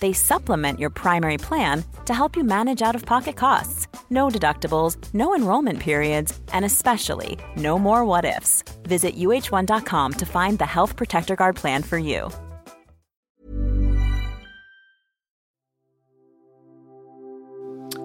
[0.00, 3.86] They supplement your primary plan to help you manage out of pocket costs.
[4.10, 8.62] No deductibles, no enrollment periods, and especially no more what ifs.
[8.84, 12.30] Visit uh1.com to find the Health Protector Guard plan for you.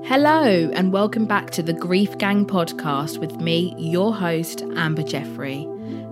[0.05, 5.65] Hello, and welcome back to the Grief Gang podcast with me, your host, Amber Jeffrey.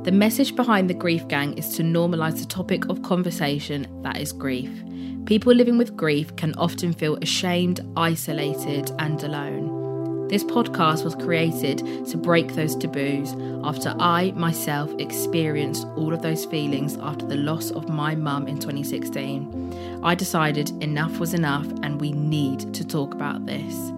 [0.03, 4.31] The message behind the Grief Gang is to normalise the topic of conversation that is
[4.31, 4.71] grief.
[5.25, 10.28] People living with grief can often feel ashamed, isolated, and alone.
[10.28, 16.45] This podcast was created to break those taboos after I myself experienced all of those
[16.45, 20.00] feelings after the loss of my mum in 2016.
[20.03, 23.91] I decided enough was enough and we need to talk about this.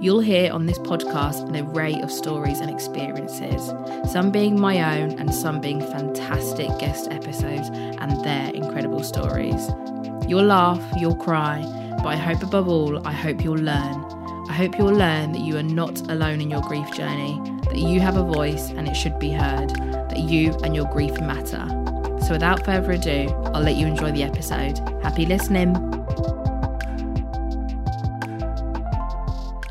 [0.00, 3.72] You'll hear on this podcast an array of stories and experiences,
[4.12, 9.70] some being my own and some being fantastic guest episodes and their incredible stories.
[10.28, 11.62] You'll laugh, you'll cry,
[11.98, 14.04] but I hope above all, I hope you'll learn.
[14.48, 18.00] I hope you'll learn that you are not alone in your grief journey, that you
[18.00, 21.66] have a voice and it should be heard, that you and your grief matter.
[22.26, 24.78] So without further ado, I'll let you enjoy the episode.
[25.02, 25.95] Happy listening.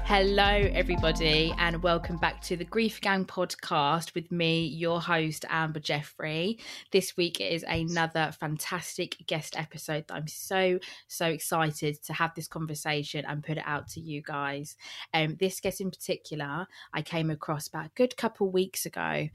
[0.08, 5.80] Hello, everybody, and welcome back to the Grief Gang podcast with me, your host, Amber
[5.80, 6.60] Jeffrey.
[6.92, 10.78] This week is another fantastic guest episode that I'm so,
[11.08, 14.76] so excited to have this conversation and put it out to you guys.
[15.12, 19.28] Um, this guest in particular, I came across about a good couple weeks ago,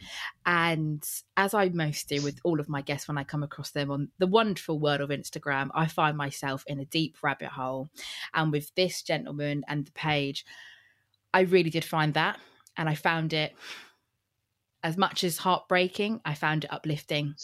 [0.47, 1.06] and
[1.37, 4.09] as I most do with all of my guests when I come across them on
[4.19, 7.91] the wonderful world of Instagram, I find myself in a deep rabbit hole.
[8.33, 10.47] And with this gentleman and the page,
[11.34, 12.39] I really did find that.
[12.77, 13.55] And I found it
[14.83, 17.34] as much as heartbreaking, I found it uplifting.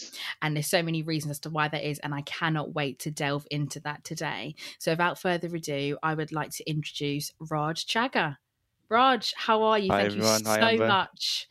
[0.41, 1.99] And there's so many reasons as to why that is.
[1.99, 4.55] And I cannot wait to delve into that today.
[4.79, 8.39] So without further ado, I would like to introduce Raj Chagger.
[8.89, 9.91] Raj, how are you?
[9.93, 10.41] Hi, Thank everyone.
[10.41, 10.89] you Hi, so Amber.
[10.89, 11.49] much.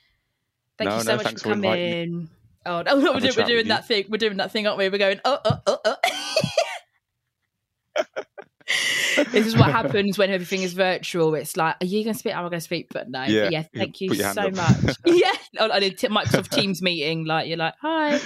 [0.78, 2.30] Thank No, you so no, much for coming.
[2.66, 3.70] Oh, no, we're, doing, we're doing you.
[3.70, 4.06] that thing.
[4.10, 4.90] We're doing that thing, aren't we?
[4.90, 5.96] We're going, oh, oh, oh, oh.
[9.32, 11.36] this is what happens when everything is virtual.
[11.36, 12.34] It's like, are you going to speak?
[12.34, 12.88] Am I going to speak?
[12.92, 13.24] But no.
[13.24, 14.56] Yeah, But yeah, thank you your so up.
[14.56, 14.96] much.
[15.06, 15.32] yeah.
[15.60, 17.26] On t- Microsoft Teams meeting.
[17.26, 18.20] Like, you're like, hi.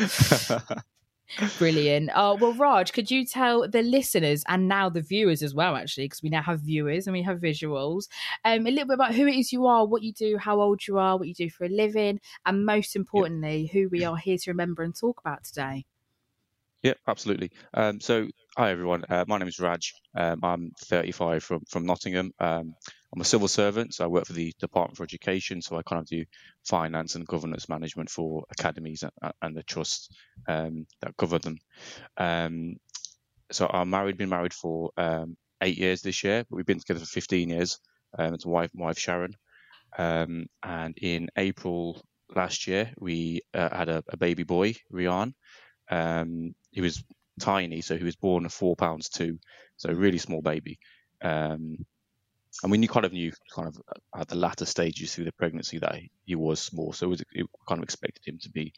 [1.58, 2.10] Brilliant.
[2.16, 6.06] Oh, well, Raj, could you tell the listeners and now the viewers as well, actually,
[6.06, 8.08] because we now have viewers and we have visuals,
[8.44, 10.86] um, a little bit about who it is you are, what you do, how old
[10.88, 14.38] you are, what you do for a living, and most importantly, who we are here
[14.38, 15.86] to remember and talk about today.
[16.82, 17.52] Yeah, absolutely.
[17.74, 19.04] Um, so, hi everyone.
[19.10, 19.94] Uh, my name is Raj.
[20.16, 22.32] Um, I'm 35 from from Nottingham.
[22.40, 22.74] Um,
[23.14, 25.62] I'm a civil servant, so I work for the Department for Education.
[25.62, 26.24] So I kind of do
[26.64, 30.08] finance and governance management for academies and, and the trusts
[30.48, 31.58] um, that cover them.
[32.18, 32.78] Um,
[33.52, 34.18] so I'm married.
[34.18, 37.80] Been married for um, eight years this year, but we've been together for 15 years.
[38.20, 39.34] It's wife, wife Sharan.
[39.98, 42.02] And in April
[42.36, 45.34] last year, we uh, had a, a baby boy, Riaan.
[45.90, 47.04] Um, he was
[47.40, 49.40] tiny, so he was born at four pounds two,
[49.78, 50.80] so a really small baby.
[51.22, 51.86] Um,
[52.64, 53.78] and we knew, kind of knew kind of
[54.16, 57.46] at the latter stages through the pregnancy that he, was small, so it was, it
[57.68, 58.74] kind of expected him to be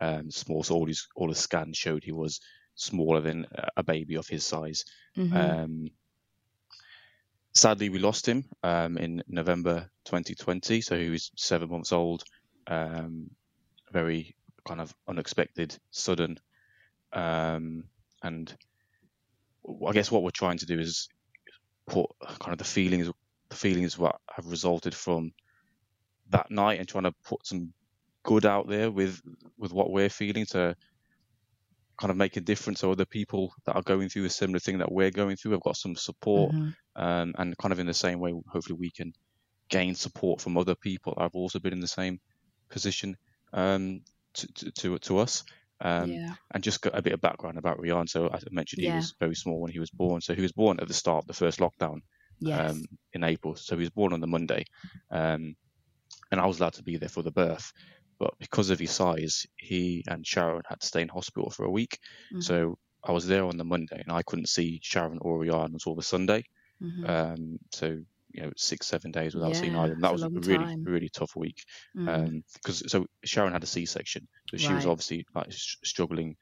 [0.00, 0.62] um, small.
[0.62, 2.40] So all his all his scans showed he was
[2.74, 3.46] smaller than
[3.76, 4.84] a- baby of his size.
[5.16, 5.34] Mhm.
[5.34, 5.88] Um,
[7.54, 10.80] sadly, we lost him um, in November 2020.
[10.80, 12.22] So he was seven months old.
[12.66, 13.30] Um,
[13.92, 16.38] very kind of unexpected, sudden
[17.12, 17.84] um,
[18.22, 18.54] and
[19.86, 21.08] I guess what we're trying to do is
[21.86, 22.06] put
[22.38, 23.10] kind of the feelings,
[23.48, 25.32] the feelings what have resulted from
[26.30, 27.72] that night, and trying to put some
[28.22, 29.20] good out there with
[29.56, 30.76] with what we're feeling to
[31.98, 34.78] kind of make a difference to other people that are going through a similar thing
[34.78, 35.54] that we're going through.
[35.54, 37.02] I've got some support, mm-hmm.
[37.02, 39.12] um, and kind of in the same way, hopefully we can
[39.68, 42.20] gain support from other people that have also been in the same
[42.70, 43.16] position
[43.52, 44.00] um,
[44.34, 45.44] to, to, to us.
[45.80, 46.34] Um, yeah.
[46.52, 48.08] And just got a bit of background about Riaan.
[48.08, 48.96] So I mentioned he yeah.
[48.96, 50.20] was very small when he was born.
[50.20, 52.00] So he was born at the start of the first lockdown
[52.40, 52.70] yes.
[52.70, 53.54] um, in April.
[53.56, 54.64] So he was born on the Monday,
[55.10, 55.54] um,
[56.30, 57.72] and I was allowed to be there for the birth.
[58.18, 61.70] But because of his size, he and Sharan had to stay in hospital for a
[61.70, 61.98] week.
[62.32, 62.40] Mm-hmm.
[62.40, 65.94] So I was there on the Monday, and I couldn't see Sharan or Riaan until
[65.94, 66.44] the Sunday.
[66.82, 67.06] Mm-hmm.
[67.08, 69.94] Um, so you know six seven days without yeah, seeing either.
[69.94, 70.84] And that was a really time.
[70.84, 71.64] really tough week
[71.94, 72.24] because mm.
[72.24, 74.76] um, so Sharan had a C section, so she right.
[74.76, 76.36] was obviously like struggling.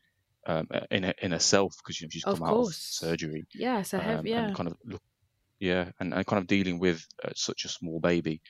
[0.48, 3.46] Um, in in herself because you know she's come out of surgery.
[3.52, 4.46] Yeah, so have, um, yeah.
[4.46, 5.02] And kind of look,
[5.58, 8.40] yeah, and, and kind of dealing with uh, such a small baby.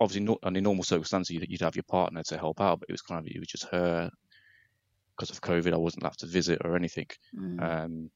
[0.00, 2.92] Obviously, not under normal circumstances, you'd, you'd have your partner to help out, but it
[2.92, 4.10] was kind of it was just her
[5.14, 5.74] because of COVID.
[5.74, 7.08] I wasn't allowed to visit or anything.
[7.38, 7.62] Mm.
[7.62, 8.10] Um,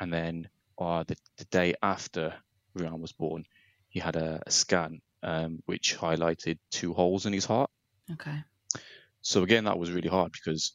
[0.00, 0.48] and then
[0.78, 2.34] uh, the the day after
[2.76, 3.44] Riaan was born,
[3.88, 7.70] he had a, a scan um, which highlighted two holes in his heart.
[8.12, 8.42] Okay.
[9.22, 10.72] So again, that was really hard because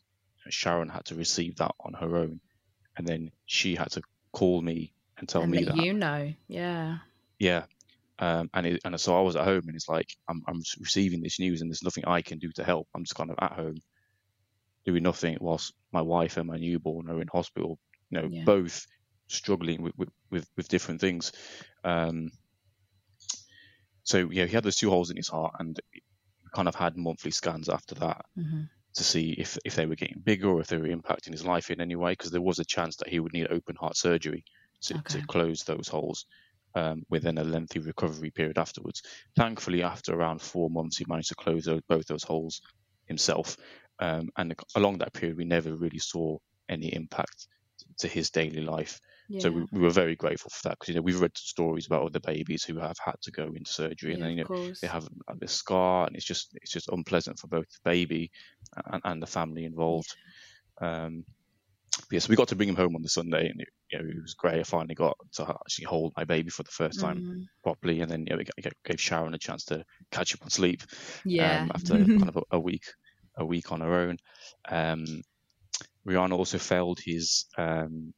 [0.49, 2.39] Sharan had to receive that on her own,
[2.97, 4.01] and then she had to
[4.31, 6.97] call me and tell and me that, you know, yeah,
[7.37, 7.65] yeah.
[8.17, 11.21] Um, and it, and so I was at home, and it's like I'm I'm receiving
[11.21, 12.87] this news, and there's nothing I can do to help.
[12.95, 13.77] I'm just kind of at home
[14.85, 17.77] doing nothing whilst my wife and my newborn are in hospital.
[18.09, 18.43] You know, yeah.
[18.43, 18.85] both
[19.27, 21.31] struggling with, with, with, with different things.
[21.83, 22.31] Um,
[24.03, 25.79] so yeah, he had those two holes in his heart, and
[26.53, 28.61] kind of had monthly scans after that mm-hmm.
[28.95, 31.69] to see if if they were getting bigger or if they were impacting his life
[31.69, 32.13] in any way.
[32.13, 34.43] Because there was a chance that he would need open heart surgery
[34.81, 35.19] to, okay.
[35.19, 36.25] to close those holes.
[36.75, 39.01] Um, within a lengthy recovery period afterwards.
[39.35, 42.61] Thankfully, after around four months, he managed to close those, both those holes
[43.07, 43.57] himself.
[43.97, 46.37] Um, and along that period, we never really saw
[46.69, 47.47] any impact
[47.97, 49.01] to his daily life.
[49.29, 49.41] Yeah.
[49.41, 52.03] So we, we, were very grateful for that because you know we've read stories about
[52.03, 55.07] other babies who have had to go into surgery and then you know they have
[55.37, 58.31] this scar and it's just it's just unpleasant for both the baby
[58.91, 60.15] and, and the family involved.
[60.81, 61.25] Um,
[62.11, 64.09] yeah, so we got to bring him home on the Sunday, and it, you know,
[64.09, 64.59] it was great.
[64.59, 67.43] I finally got to actually hold my baby for the first time mm.
[67.61, 70.81] properly, and then you know, it gave Sharan a chance to catch up on sleep.
[71.25, 71.61] Yeah.
[71.61, 72.85] Um, after kind of a, a, week,
[73.37, 74.17] a week on her own.
[74.69, 75.05] Um,
[76.07, 78.13] Riaan also failed his um,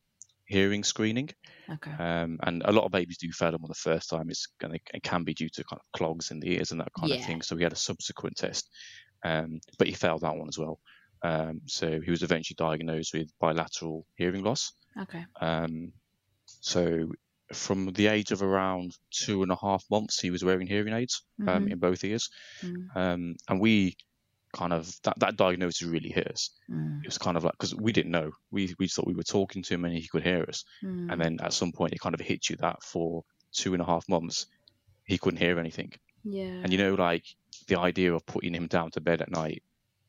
[0.52, 1.30] hearing screening.
[1.70, 1.92] Okay.
[1.92, 4.30] Um, and a lot of babies do fail them on the first time.
[4.30, 6.92] It's gonna, it can be due to kind of clogs in the ears and that
[6.98, 7.18] kind yeah.
[7.18, 7.42] of thing.
[7.42, 8.70] So we had a subsequent test,
[9.24, 10.80] um, but he failed that one as well.
[11.24, 14.74] Um, so he was eventually diagnosed with bilateral hearing loss.
[15.02, 15.24] Okay.
[15.40, 15.94] Um,
[16.46, 17.12] so
[17.54, 21.24] from the age of around two and a half months, he was wearing hearing aids
[21.42, 21.68] um, mm-hmm.
[21.74, 22.30] in both ears,
[22.64, 23.32] mm-hmm.
[23.48, 23.96] and we
[24.52, 26.50] kind of that, that diagnosis really hit us.
[26.70, 27.02] Mm.
[27.02, 28.32] It was kind of like because we didn't know.
[28.52, 31.12] We we thought we were talking to him and he could hear us, mm.
[31.12, 33.86] and then at some point it kind of hit you that for two and a
[33.86, 34.48] half months
[35.06, 35.92] he couldn't hear anything.
[36.24, 36.62] Yeah.
[36.64, 37.26] And you know, like
[37.68, 39.64] the idea of putting him down to bed at night,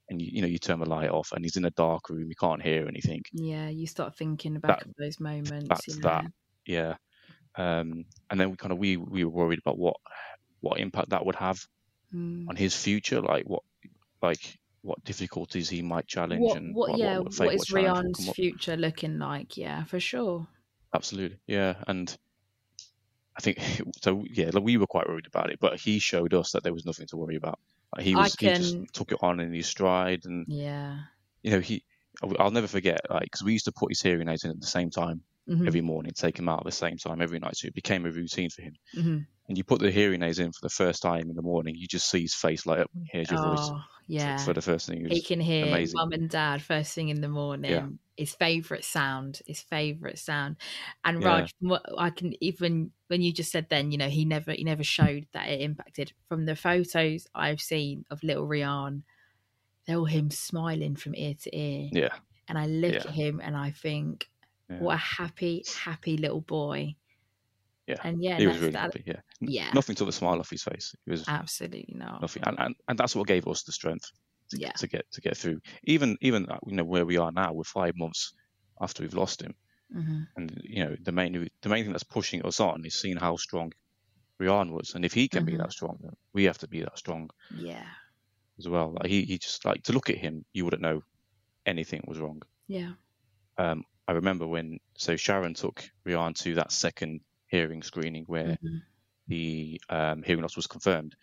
[0.09, 2.29] and you, you know you turn the light off and he's in a dark room,
[2.29, 3.23] you can't hear anything.
[3.33, 5.85] Yeah, you start thinking about that, those moments.
[5.85, 6.27] To that,
[6.67, 6.97] yeah.
[7.57, 9.97] Um, and then we kind of we we were worried about what
[10.61, 11.67] what impact that would have
[12.15, 12.49] mm.
[12.49, 13.63] on his future, like what
[14.23, 18.29] like what difficulties he might challenge what, and what, what yeah what, what is Riaan's
[18.31, 19.57] future looking like?
[19.57, 20.47] Yeah for sure.
[20.95, 21.39] Absolutely.
[21.47, 22.17] Yeah and
[23.37, 23.59] I think
[24.03, 26.87] so yeah we were quite worried about it but he showed us that there was
[26.87, 27.59] nothing to worry about.
[27.95, 28.49] Like, he was can...
[28.49, 30.99] he just took it on in his stride and yeah.
[31.43, 31.85] you know he
[32.39, 34.67] I'll never forget like because we used to put his hearing aids in at the
[34.67, 35.67] same time mm-hmm.
[35.67, 38.11] every morning take him out at the same time every night so it became a
[38.11, 39.19] routine for him mm-hmm.
[39.49, 41.87] and you put the hearing aids in for the first time in the morning you
[41.87, 43.71] just see his face light up when he hears your oh, voice
[44.07, 44.37] yeah.
[44.39, 45.07] For the first thing.
[45.09, 47.71] He can hear mum and dad first thing in the morning.
[47.71, 47.87] Yeah.
[48.17, 50.57] His favourite sound, his favourite sound.
[51.05, 51.29] And yeah.
[51.29, 54.65] Raj, what I can even when you just said then, you know, he never he
[54.65, 56.13] never showed that it impacted.
[56.29, 59.03] From the photos I've seen of little Riaan,
[59.87, 61.89] they're all him smiling from ear to ear.
[61.93, 62.15] Yeah.
[62.49, 63.01] And I look yeah.
[63.01, 64.29] at him and I think,
[64.79, 66.95] what a happy, happy little boy.
[67.87, 69.03] Yeah, and yeah, he was really that, happy.
[69.07, 70.95] Yeah, yeah, nothing took the smile off his face.
[71.05, 74.11] He was absolutely not nothing, and, and and that's what gave us the strength.
[74.51, 74.73] To, yeah.
[74.73, 75.61] to get to get through.
[75.85, 78.35] Even even uh, you know where we are now, we're five months
[78.81, 79.55] after we've lost him,
[79.95, 80.23] mm-hmm.
[80.37, 83.37] and you know the main the main thing that's pushing us on is seeing how
[83.37, 83.73] strong
[84.41, 85.57] Riaan was, and if he can mm-hmm.
[85.57, 85.99] be that strong,
[86.33, 87.31] we have to be that strong.
[87.57, 87.85] Yeah.
[88.59, 91.03] As well, like he he just like to look at him, you wouldn't know
[91.67, 92.43] anything was wrong.
[92.69, 92.93] Yeah.
[93.59, 98.83] um, I remember when so Sharan took Riaan to that second hearing screening where Mhm.
[99.29, 101.15] the um, hearing loss was confirmed,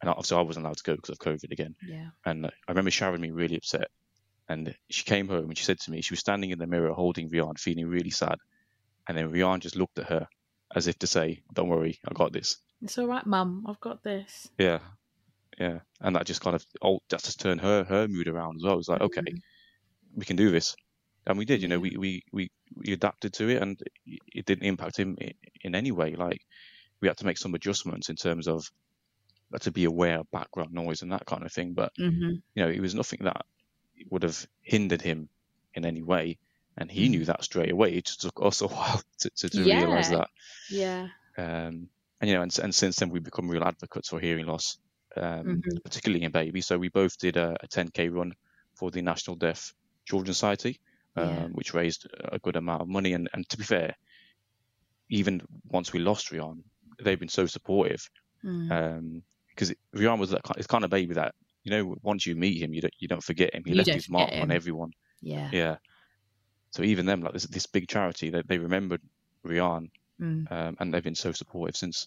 [0.00, 1.74] and obviously I wasn't allowed to go because of COVID again.
[1.86, 2.10] Yeah.
[2.24, 3.88] And I remember Sharan being really upset.
[4.48, 6.92] And she came home and she said to me, she was standing in the mirror
[6.92, 8.38] holding Riaan, feeling really sad.
[9.08, 10.26] And then Riaan just looked at her
[10.74, 12.58] as if to say, Don't worry, I got this.
[12.82, 13.64] It's all right, Mum.
[13.68, 14.50] I've got this.
[14.58, 14.80] Yeah.
[15.58, 15.80] Yeah.
[16.00, 18.74] And that just kind of, oh, that just turned her her mood around as well.
[18.74, 19.22] It was like, okay,
[20.16, 20.74] we can do this.
[21.26, 24.64] And we did, you know, we, we, we, we adapted to it and it didn't
[24.66, 25.16] impact him
[25.62, 26.14] in any way.
[26.16, 26.40] Like,
[27.00, 28.64] we had to make some adjustments in terms of
[29.54, 31.74] uh, to be aware of background noise and that kind of thing.
[31.74, 33.46] But hmm you know, it was nothing that
[34.10, 35.30] would have hindered him
[35.74, 36.38] in any way.
[36.78, 37.94] And he knew that straight away.
[37.94, 40.28] It just took us a while to, to, to realize that.
[40.68, 41.10] Yeah.
[41.36, 44.78] Um, and, you know, and, and since then we've become real advocates for hearing loss,
[45.16, 45.82] um, Mhm.
[45.82, 46.66] particularly in babies.
[46.66, 48.32] So we both did a, a 10K run
[48.76, 49.72] for the National Deaf
[50.06, 50.80] Children's Society,
[51.16, 51.46] um, Yeah.
[51.52, 53.12] which raised a good amount of money.
[53.12, 53.94] And, and to be fair,
[55.10, 56.62] even once we lost Riaan,
[57.02, 58.08] they've been so supportive
[58.44, 59.22] Mm.
[59.50, 62.60] because Riaan was that kind, it's kind of baby that you know once you meet
[62.60, 63.62] him you don't you don't forget him.
[63.64, 64.90] He You left his mark forget on everyone.
[65.20, 65.48] yeah.
[65.52, 65.76] Yeah.
[66.72, 69.00] So even them like this this big charity they they remembered
[69.46, 69.90] Riaan
[70.20, 70.50] Mm.
[70.52, 72.06] um, and they've been so supportive since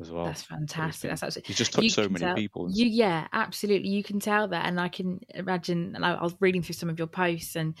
[0.00, 0.26] as well.
[0.26, 1.10] That's fantastic.
[1.10, 1.48] That's absolutely.
[1.48, 2.68] He's just touched you so many tell- people.
[2.70, 3.88] You, yeah, absolutely.
[3.88, 5.94] You can tell that, and I can imagine.
[5.94, 7.74] And I, I was reading through some of your posts, and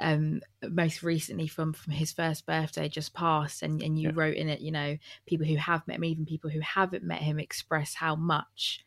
[0.00, 4.14] um, most recently from from his first birthday just passed, and and you Yeah.
[4.14, 4.96] wrote in it, you know,
[5.26, 8.84] people who have met him, even people who haven't met him, express how much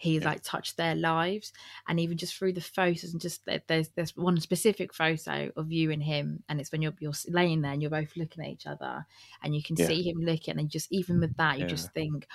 [0.00, 0.26] he's Yeah.
[0.26, 1.52] like touched their lives,
[1.88, 5.90] and even just through the photos, and just there's there's one specific photo of you
[5.90, 8.66] and him, and it's when you're you're laying there and you're both looking at each
[8.66, 9.06] other,
[9.42, 9.90] and you can Yeah.
[9.90, 11.76] see him looking, and just even with that, you Yeah.
[11.76, 12.26] just think.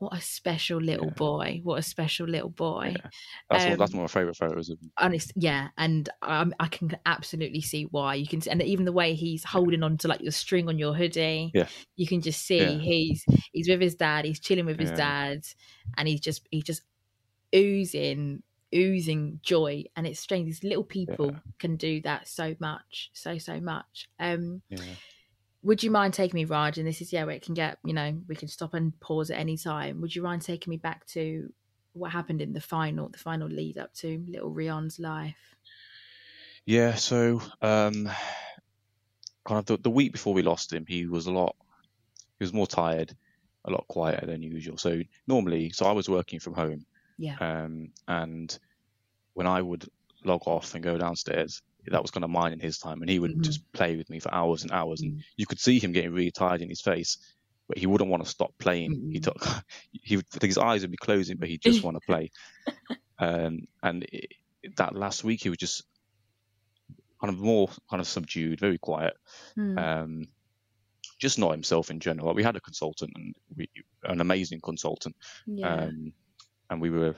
[0.00, 1.12] What a special little Yeah.
[1.12, 1.60] boy!
[1.62, 2.96] What a special little boy!
[2.96, 3.10] Yeah.
[3.50, 4.90] That's one, that's um, one of my favourite photos of him.
[4.96, 9.12] honest yeah and um, i can absolutely see why you can and even the way
[9.14, 11.68] he's holding on to like the string on your hoodie Yeah.
[11.96, 12.78] you can just see Yeah.
[12.78, 15.42] he's he's with his dad he's chilling with his dad
[15.98, 16.82] and he's just he's just
[17.54, 18.42] oozing
[18.74, 23.60] oozing joy and it's strange these little people can do that so much so so
[23.60, 24.94] much um Yeah.
[25.62, 27.92] Would you mind taking me raj and this is yeah where it can get you
[27.92, 30.00] know we can stop and pause at any time.
[30.00, 31.52] Would you mind taking me back to
[31.92, 35.56] what happened in the final the final lead up to little Riaan's life?
[36.66, 38.08] Yeah, so um,
[39.44, 41.56] kind of the, the week before we lost him, he was a lot,
[42.38, 43.16] he was more tired,
[43.64, 44.76] a lot quieter than usual.
[44.76, 46.84] So normally, so I was working from home,
[47.18, 47.36] yeah.
[47.38, 48.58] Um, and
[49.34, 49.88] when I would
[50.24, 53.18] log off and go downstairs, that was kind of mine in his time, and he
[53.18, 53.40] would Mhm.
[53.42, 55.24] just play with me for hours and hours, and Mm.
[55.36, 57.18] you could see him getting really tired in his face,
[57.68, 58.98] but he wouldn't want to stop playing.
[59.10, 59.20] He Mm.
[59.20, 59.36] took,
[59.92, 62.30] he would, his eyes would be closing, but he just want to play.
[63.18, 64.32] Um, and it,
[64.76, 65.84] that last week, he was just
[67.20, 69.14] kind of more kind of subdued, very quiet,
[69.56, 69.82] Hmm.
[69.82, 70.26] um,
[71.20, 72.34] just not himself in general.
[72.34, 73.68] We had a consultant, and we,
[74.04, 76.12] an amazing consultant, yeah um,
[76.70, 77.16] and we were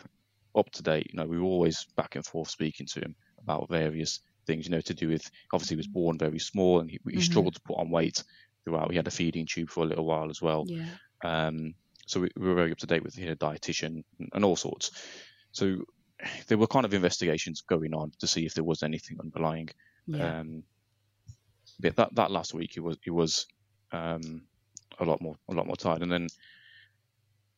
[0.56, 1.08] up to date.
[1.12, 4.66] You know, we were always back and forth speaking to him about various things.
[4.66, 7.20] You know, to do with obviously he was born very small and he, he Mhm.
[7.20, 8.22] struggled to put on weight
[8.64, 8.90] throughout.
[8.90, 10.68] He had a feeding tube for a little while as well.
[10.68, 11.74] yeah Um,
[12.06, 14.56] so we, we were very up to date with you know, dietitian and, and all
[14.56, 14.90] sorts.
[15.52, 15.84] So
[16.48, 19.68] there were kind of investigations going on to see if there was anything underlying.
[20.06, 20.64] yeah Um,
[21.78, 23.46] but that that last week, he was he was
[23.92, 24.46] um,
[24.98, 26.02] a lot more a lot more tired.
[26.02, 26.28] And then,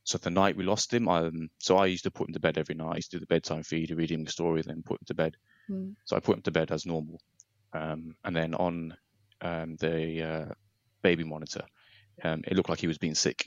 [0.04, 2.58] so the night we lost him, um, so I used to put him to bed
[2.58, 2.92] every night.
[2.92, 5.14] I used to do the bedtime feed, read him a story, then put him to
[5.14, 5.36] bed.
[5.66, 5.90] Hmm.
[6.04, 7.18] So I put him to bed as normal.
[7.72, 8.96] Um, and then on
[9.40, 10.54] um, the uh,
[11.02, 11.64] baby monitor,
[12.22, 13.46] um, it looked like he was being sick.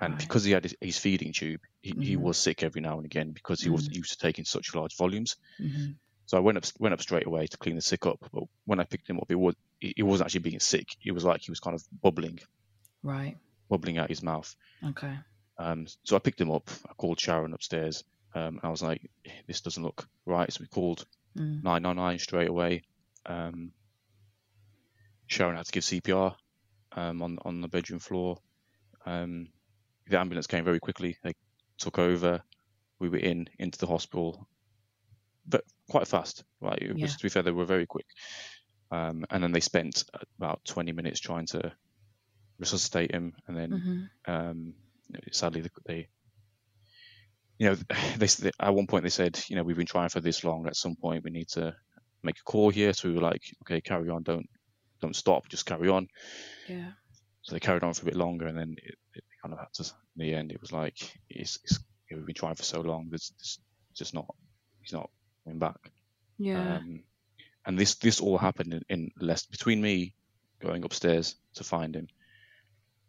[0.00, 0.20] And Right.
[0.20, 2.20] because he had his, his feeding tube, he, he Mhm.
[2.20, 5.36] was sick every now and again because he wasn't used to taking such large volumes.
[5.60, 5.96] Mhm.
[6.24, 8.18] So I went up went up straight away to clean the sick up.
[8.32, 10.86] But when I picked him up, it was he he wasn't actually being sick.
[11.04, 12.38] It was like he was kind of bubbling,
[13.02, 13.36] right
[13.68, 14.54] bubbling out his mouth.
[14.84, 15.18] okay
[15.60, 16.68] Um, so I picked him up.
[16.88, 18.02] I called Sharan upstairs.
[18.34, 19.02] Um, and I was like,
[19.46, 20.50] this doesn't look right.
[20.52, 21.04] So we called
[21.36, 21.62] Mm.
[21.62, 22.82] 999 straight away.
[23.26, 23.70] Um,
[25.28, 26.34] Sharan had to give CPR
[26.92, 28.38] um, on on the bedroom floor.
[29.06, 29.48] Um,
[30.08, 31.16] the ambulance came very quickly.
[31.22, 31.34] They
[31.78, 32.42] took over.
[32.98, 34.48] We were in into the hospital,
[35.46, 36.42] but quite fast.
[36.60, 37.06] Right, it was, Yeah.
[37.16, 38.06] to be fair, they were very quick.
[38.90, 40.02] Um, and then they spent
[40.38, 41.72] about 20 minutes trying to
[42.58, 44.10] resuscitate him, and then Mhm.
[45.32, 46.08] Sadly they, they
[47.58, 47.74] you know
[48.16, 50.66] they, they at one point they said you know we've been trying for this long.
[50.66, 51.74] At some point we need to
[52.22, 52.92] make a call here.
[52.92, 54.22] So we were like okay carry on.
[54.22, 54.48] Don't
[55.00, 55.48] don't stop.
[55.48, 56.08] Just carry on.
[56.68, 56.90] Yeah.
[57.42, 59.72] So they carried on for a bit longer and then it, it kind of had
[59.74, 60.96] to in the end it was like
[61.30, 61.78] it's, it's
[62.10, 63.06] we've been trying for so long.
[63.08, 63.58] There's, there's
[63.94, 64.26] just not
[64.82, 65.10] he's not
[65.44, 65.90] coming back.
[66.38, 66.76] Yeah.
[66.76, 67.04] Um,
[67.66, 70.14] and this this all happened in, in less between me
[70.60, 72.08] going upstairs to find him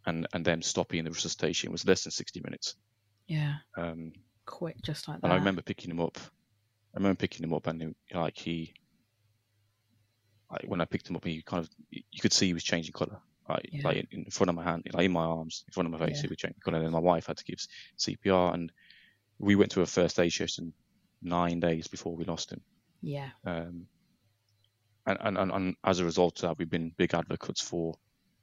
[0.05, 2.75] and and then stopping in the resuscitation was less than 60 minutes
[3.27, 3.55] Yeah.
[3.77, 4.13] um
[4.45, 5.25] Quick, just like that.
[5.25, 6.17] and i remember picking him up
[6.93, 8.73] i remember picking him up and he, like he
[10.51, 12.91] like when i picked him up he kind of you could see he was changing
[12.93, 13.81] color like, Yeah.
[13.83, 16.05] like in, in front of my hand like in my arms in front of my
[16.05, 16.21] face Yeah.
[16.23, 17.59] he was changing color and then my wife had to give
[17.97, 18.71] cpr and
[19.39, 20.73] we went to a first aid session
[21.21, 22.61] nine days before we lost him
[23.01, 23.29] Yeah.
[23.45, 23.85] um,
[25.05, 27.95] and, and, and, and as a result of that, we've been big advocates for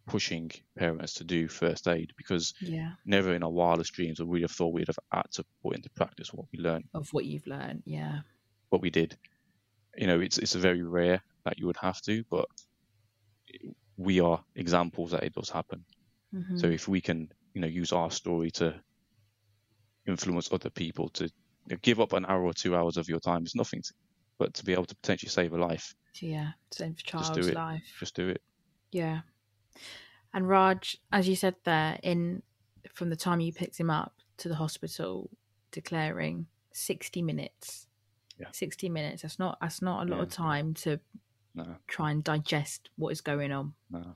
[0.09, 2.95] pushing parents to do first aid because Yeah.
[3.05, 5.91] never in our wildest dreams would we have thought we'd have had to put into
[5.91, 7.83] practice what we learned, Of what you've learned.
[7.87, 8.23] Yeah.
[8.71, 9.17] what we did.
[9.97, 12.47] You know, it's it's very rare that you would have to, but
[13.97, 15.85] we are examples that it does happen.
[16.35, 16.59] Mhm.
[16.61, 18.83] So if we can, you know, use our story to
[20.07, 21.29] influence other people to
[21.83, 23.93] give up an hour or two hours of your time is nothing, to,
[24.38, 26.53] but to be able to potentially save a life, yeah.
[26.73, 27.55] Same for Just do child's it.
[27.55, 27.97] life.
[28.00, 28.43] just do it.
[28.93, 29.23] Yeah.
[30.35, 32.42] And Raj, as you said there, in
[32.94, 35.30] from the time you picked him up to the hospital,
[35.73, 37.87] declaring sixty minutes.
[38.38, 38.49] Yeah.
[38.52, 39.23] Sixty minutes.
[39.23, 41.00] That's not that's not a lot of time to
[41.54, 43.75] No, try and digest what is going on.
[43.90, 44.14] no.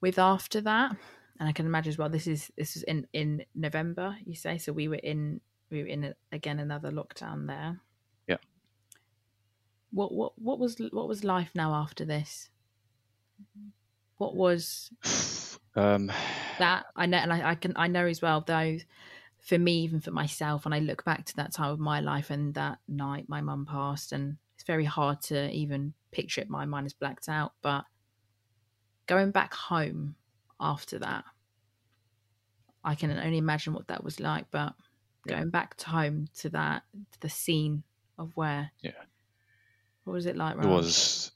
[0.00, 0.96] With after that,
[1.40, 2.10] and I can imagine as well.
[2.10, 4.16] This is this is in in November.
[4.26, 4.72] You say so.
[4.72, 7.80] We were in we were in a, again another lockdown there.
[8.26, 8.36] Yeah.
[9.92, 12.50] What what what was what was life now after this?
[14.16, 14.90] What was
[15.74, 16.10] Um,
[16.58, 18.40] that I know, and I, I can I know as well.
[18.40, 18.78] Though,
[19.38, 22.30] for me, even for myself, when I look back to that time of my life
[22.30, 26.48] and that night my mum passed, and it's very hard to even picture it.
[26.48, 27.52] My mind is blacked out.
[27.60, 27.84] But
[29.06, 30.14] going back home
[30.60, 31.24] after that,
[32.84, 34.46] I can only imagine what that was like.
[34.50, 34.74] But
[35.26, 37.82] going back to home to that, to the scene
[38.18, 38.92] of where, Yeah.
[40.04, 40.56] what was it like?
[40.56, 41.32] it was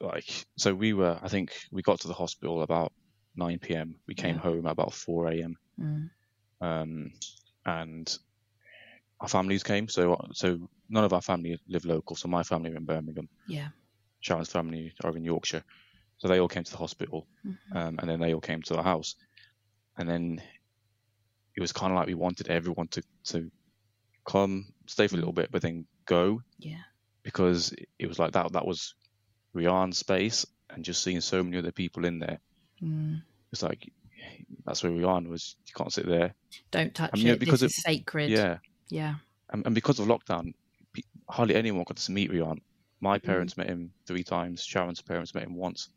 [0.00, 2.92] like so we were i think we got to the hospital about
[3.36, 4.40] 9 p.m we came Yeah.
[4.40, 6.10] home about 4 a.m Mm,
[6.60, 7.10] um,
[7.64, 8.18] and
[9.20, 9.88] our families came.
[9.88, 10.58] So so
[10.88, 12.16] none of our family live local.
[12.16, 13.28] So my family are in birmingham.
[13.46, 13.70] Yeah,
[14.20, 15.62] sharan's family are in yorkshire.
[16.18, 17.76] So they all came to the hospital Mhm.
[17.76, 19.14] um, and then they all came to our house.
[19.98, 20.42] And then
[21.56, 23.50] it was kind of like we wanted everyone to to
[24.28, 26.82] come stay for a little bit but then go yeah,
[27.24, 28.52] because it was like that.
[28.52, 28.94] That was
[29.56, 32.38] Riaan's space, and just seeing so many other people in there,
[32.82, 33.20] mm.
[33.52, 33.92] it's like
[34.64, 35.56] that's where Riaan was.
[35.66, 36.34] You can't sit there.
[36.70, 37.40] Don't touch I mean, it.
[37.40, 38.30] because it- is sacred.
[38.30, 39.14] Yeah, yeah,
[39.50, 40.54] and, and because of lockdown,
[41.28, 42.60] hardly anyone got to meet Riaan.
[43.00, 43.24] My Mm.
[43.24, 44.66] parents met him three times.
[44.66, 45.88] Sharan's parents met him once.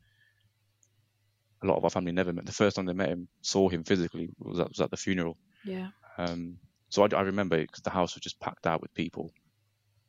[1.62, 2.46] A lot of our family never met.
[2.46, 5.38] The first time they met him, saw him physically, was at, was at the funeral.
[5.66, 5.88] yeah.
[6.18, 6.58] Um,
[6.90, 9.32] so I, I remember because the house was just packed out with people.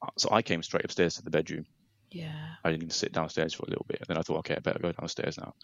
[0.02, 1.66] Uh, So I came straight upstairs to the bedroom.
[2.10, 2.54] Yeah.
[2.64, 3.98] I didn't even sit downstairs for a little bit.
[4.00, 5.54] And then I thought, okay, I better go downstairs now.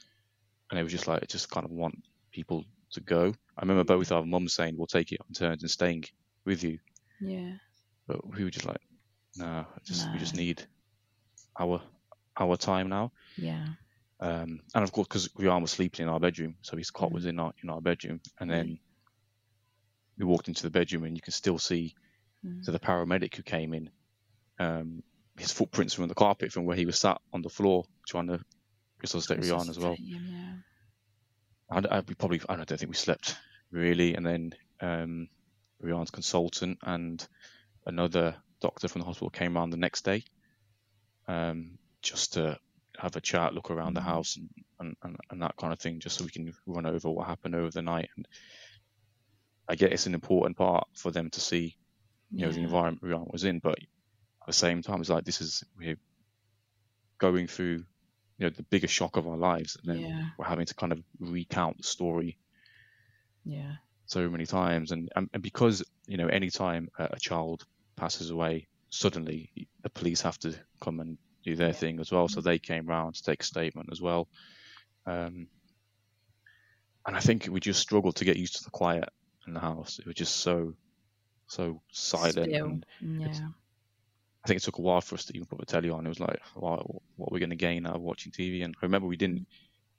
[0.71, 1.95] And it was just like, I just kind of want
[2.33, 3.35] people to go.
[3.57, 6.05] I remember both our mums saying, we'll take it on turns and staying
[6.45, 6.79] with you.
[7.21, 7.53] Yeah.
[8.07, 8.81] But we were just like,
[9.37, 10.65] no, just, we just need
[11.59, 11.83] our
[12.39, 13.13] our time now.
[13.37, 13.67] Yeah.
[14.21, 17.15] Um, and of course, because Riaan was sleeping in our bedroom, so his cot Mm.
[17.15, 18.21] was in our in our bedroom.
[18.41, 18.79] And then
[20.19, 21.95] we walked into the bedroom, and you can still see
[22.45, 22.65] Mm.
[22.65, 23.91] so the paramedic who came in,
[24.59, 25.03] um,
[25.39, 28.29] his footprints were on the carpet from where he was sat on the floor trying
[28.29, 28.41] to
[29.01, 29.95] resuscitate Riaan as well.
[29.95, 30.63] Him,
[31.71, 31.87] Yeah.
[31.91, 33.37] I, we probably, I don't think we slept
[33.71, 34.15] really.
[34.15, 35.29] And then um,
[35.83, 37.27] Riaan's consultant and
[37.87, 40.25] another doctor from the hospital came around the next day
[41.29, 42.59] um, just to
[42.99, 44.05] have a chat, look around the Mhm.
[44.05, 44.49] house and,
[44.81, 47.55] and, and, and that kind of thing, just so we can run over what happened
[47.55, 48.09] over the night.
[48.17, 48.27] And
[49.69, 51.77] I get it's an important part for them to see,
[52.31, 52.65] you know, the Yeah.
[52.65, 53.59] environment Riaan was in.
[53.59, 53.79] But
[54.47, 55.97] the same time, it's like this is, we're
[57.19, 57.85] going through,
[58.39, 59.77] you know, the biggest shock of our lives.
[59.77, 60.23] And then Yeah.
[60.39, 62.39] we're having to kind of recount the story
[63.45, 63.77] Yeah.
[64.07, 67.65] so many times and and, and because you know anytime a, a child
[67.97, 69.51] passes away suddenly
[69.83, 71.73] the police have to come and do their Yeah.
[71.73, 74.29] thing as well so they came round to take a statement as well
[75.07, 75.49] um
[77.07, 79.09] and i think we just struggled to get used to the quiet
[79.47, 80.73] in the house it was just so
[81.49, 82.67] so silent Still.
[82.67, 83.49] and Yeah.
[84.47, 86.09] I think it took a while for us to even put the telly on it
[86.09, 88.87] was like wow, what are we going to gain out of watching tv and i
[88.87, 89.47] remember we didn't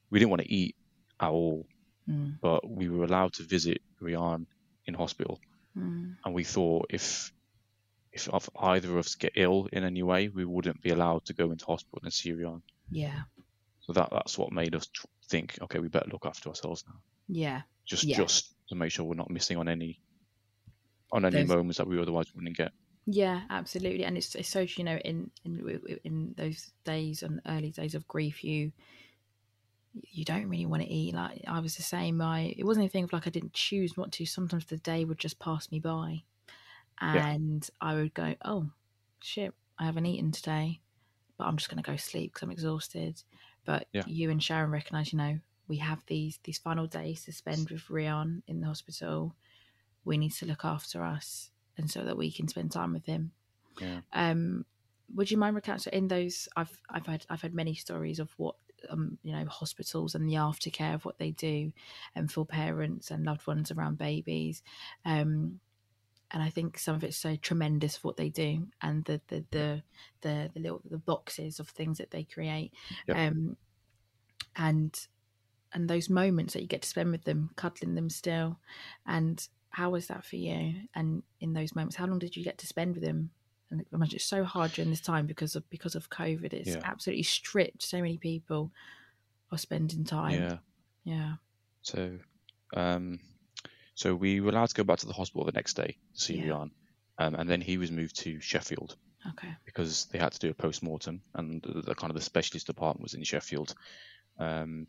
[0.09, 0.75] we didn't want to eat
[1.19, 1.65] at all
[2.09, 2.39] Mm.
[2.39, 4.45] but we were allowed to visit Riaan
[4.85, 5.41] in hospital,
[5.77, 6.15] Mm.
[6.23, 7.33] and we thought if
[8.13, 11.51] if either of us get ill in any way, we wouldn't be allowed to go
[11.51, 12.61] into hospital and see Riaan.
[12.89, 13.23] Yeah.
[13.81, 14.87] So that that's what made us
[15.27, 17.63] think, okay, we better look after ourselves now, Yeah.
[17.85, 18.15] just Yeah.
[18.15, 19.99] just to make sure we're not missing on any
[21.11, 22.71] on any Those- moments that we otherwise wouldn't get.
[23.09, 27.71] Yeah, absolutely, and it's, it's so you know in in in those days and early
[27.71, 28.73] days of grief, you
[30.11, 31.15] you don't really want to eat.
[31.15, 32.21] Like I was the same.
[32.21, 34.25] I it wasn't anything of like I didn't choose not to.
[34.25, 36.23] Sometimes the day would just pass me by,
[36.99, 37.87] and yeah.
[37.87, 38.69] I would go, "Oh,
[39.21, 40.81] shit, I haven't eaten today,
[41.37, 43.23] but I'm just going to go sleep because I'm exhausted."
[43.65, 44.03] But yeah.
[44.05, 45.39] you and Sharan recognize, you know,
[45.69, 49.33] we have these these final days to spend with Riaan in the hospital.
[50.05, 53.31] We need to look after us, and so that we can spend time with him.
[53.79, 54.01] Yeah.
[54.13, 54.65] Um,
[55.13, 56.49] would you mind recounting in those?
[56.55, 58.55] I've I've had I've had many stories of what
[58.89, 61.71] um, you know hospitals and the aftercare of what they do,
[62.15, 64.63] and um, for parents and loved ones around babies.
[65.05, 65.59] Um,
[66.31, 69.45] and I think some of it's so tremendous for what they do and the the
[69.51, 69.83] the
[70.21, 72.73] the, the little the boxes of things that they create.
[73.07, 73.17] Yep.
[73.17, 73.57] Um,
[74.55, 75.07] and
[75.73, 78.59] and those moments that you get to spend with them, cuddling them still.
[79.05, 79.45] And
[79.77, 80.73] how was that for you?
[80.95, 83.29] And in those moments, how long did you get to spend with him?
[83.69, 86.51] And I imagine it's so hard during this time because of because of COVID.
[86.51, 86.81] It's yeah.
[86.83, 88.71] absolutely stripped so many people
[89.51, 90.41] are spending time.
[90.41, 90.57] Yeah.
[91.03, 91.33] Yeah.
[91.83, 92.17] So
[92.75, 93.19] um
[93.93, 96.37] so we were allowed to go back to the hospital the next day to see
[96.37, 96.45] yeah.
[96.45, 96.71] Riaan.
[97.19, 98.95] Um, and then he was moved to Sheffield.
[99.29, 99.53] Okay.
[99.65, 102.67] Because they had to do a post mortem, and the, the, kind of the specialist
[102.67, 103.73] department was in Sheffield.
[104.37, 104.85] Um,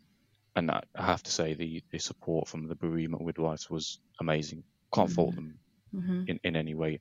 [0.55, 4.63] and I have to say the, the support from the bereavement midwives was amazing.
[4.93, 5.15] Can't mm-hmm.
[5.15, 5.59] fault them
[5.93, 6.23] mm-hmm.
[6.27, 6.99] in, in any way.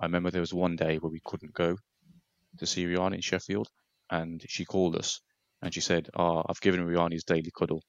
[0.00, 1.76] I remember there was one day where we couldn't go
[2.58, 3.68] to see Riaan in Sheffield,
[4.10, 5.20] and she called us
[5.62, 7.82] and she said, "Oh, I've given Riaan his daily cuddle."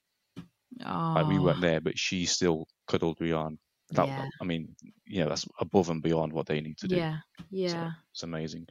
[0.78, 3.58] Like, we weren't there, but she still cuddled Riaan.
[3.90, 4.28] That, yeah.
[4.40, 6.96] I mean, you know, that's above and beyond what they need to do.
[6.96, 7.16] Yeah,
[7.50, 8.68] yeah, so it's amazing.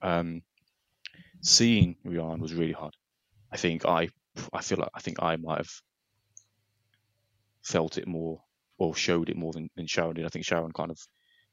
[0.00, 0.42] Um,
[1.40, 2.94] seeing Riaan was really hard.
[3.50, 4.08] I think I
[4.52, 5.82] I feel like I think I might have
[7.62, 8.40] felt it more
[8.82, 10.26] or showed it more than, than Sharan did.
[10.26, 10.98] I think Sharan kind of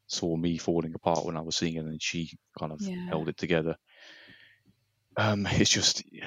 [0.07, 3.05] saw me falling apart when I was seeing it, and she kind of yeah.
[3.07, 3.75] held it together.
[5.15, 6.21] Um, it's just, you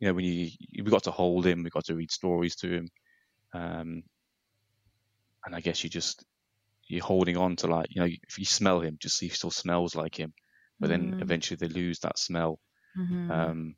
[0.00, 0.50] know, when you
[0.82, 2.88] we got to hold him, we got to read stories to him,
[3.54, 4.02] um,
[5.44, 6.24] and I guess you just
[6.88, 9.36] you're holding on to like you know if you smell him, just see if he
[9.36, 10.32] still smells like him,
[10.80, 11.10] but mm-hmm.
[11.10, 12.58] then eventually they lose that smell.
[12.98, 13.30] Mm-hmm.
[13.30, 13.76] Um,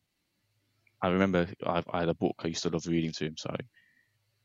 [1.02, 3.34] I remember I, I, had a book I used to love reading to him.
[3.36, 3.54] So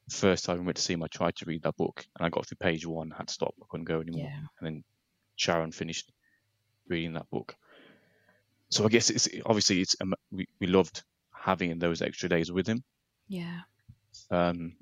[0.09, 2.29] first time I went to see him, I tried to read that book, and I
[2.29, 4.29] got through page one, had to stop, I couldn't go anymore.
[4.29, 4.47] Yeah.
[4.59, 4.83] And then
[5.37, 6.11] Sharan finished
[6.87, 7.55] reading that book.
[8.69, 12.67] So I guess it's obviously it's um, we, we loved having those extra days with
[12.67, 12.83] him.
[13.27, 13.61] Yeah.
[14.31, 14.75] Um,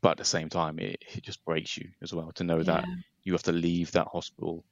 [0.00, 2.64] but at the same time, it, it just breaks you as well to know yeah.
[2.64, 2.84] that
[3.22, 4.64] you have to leave that hospital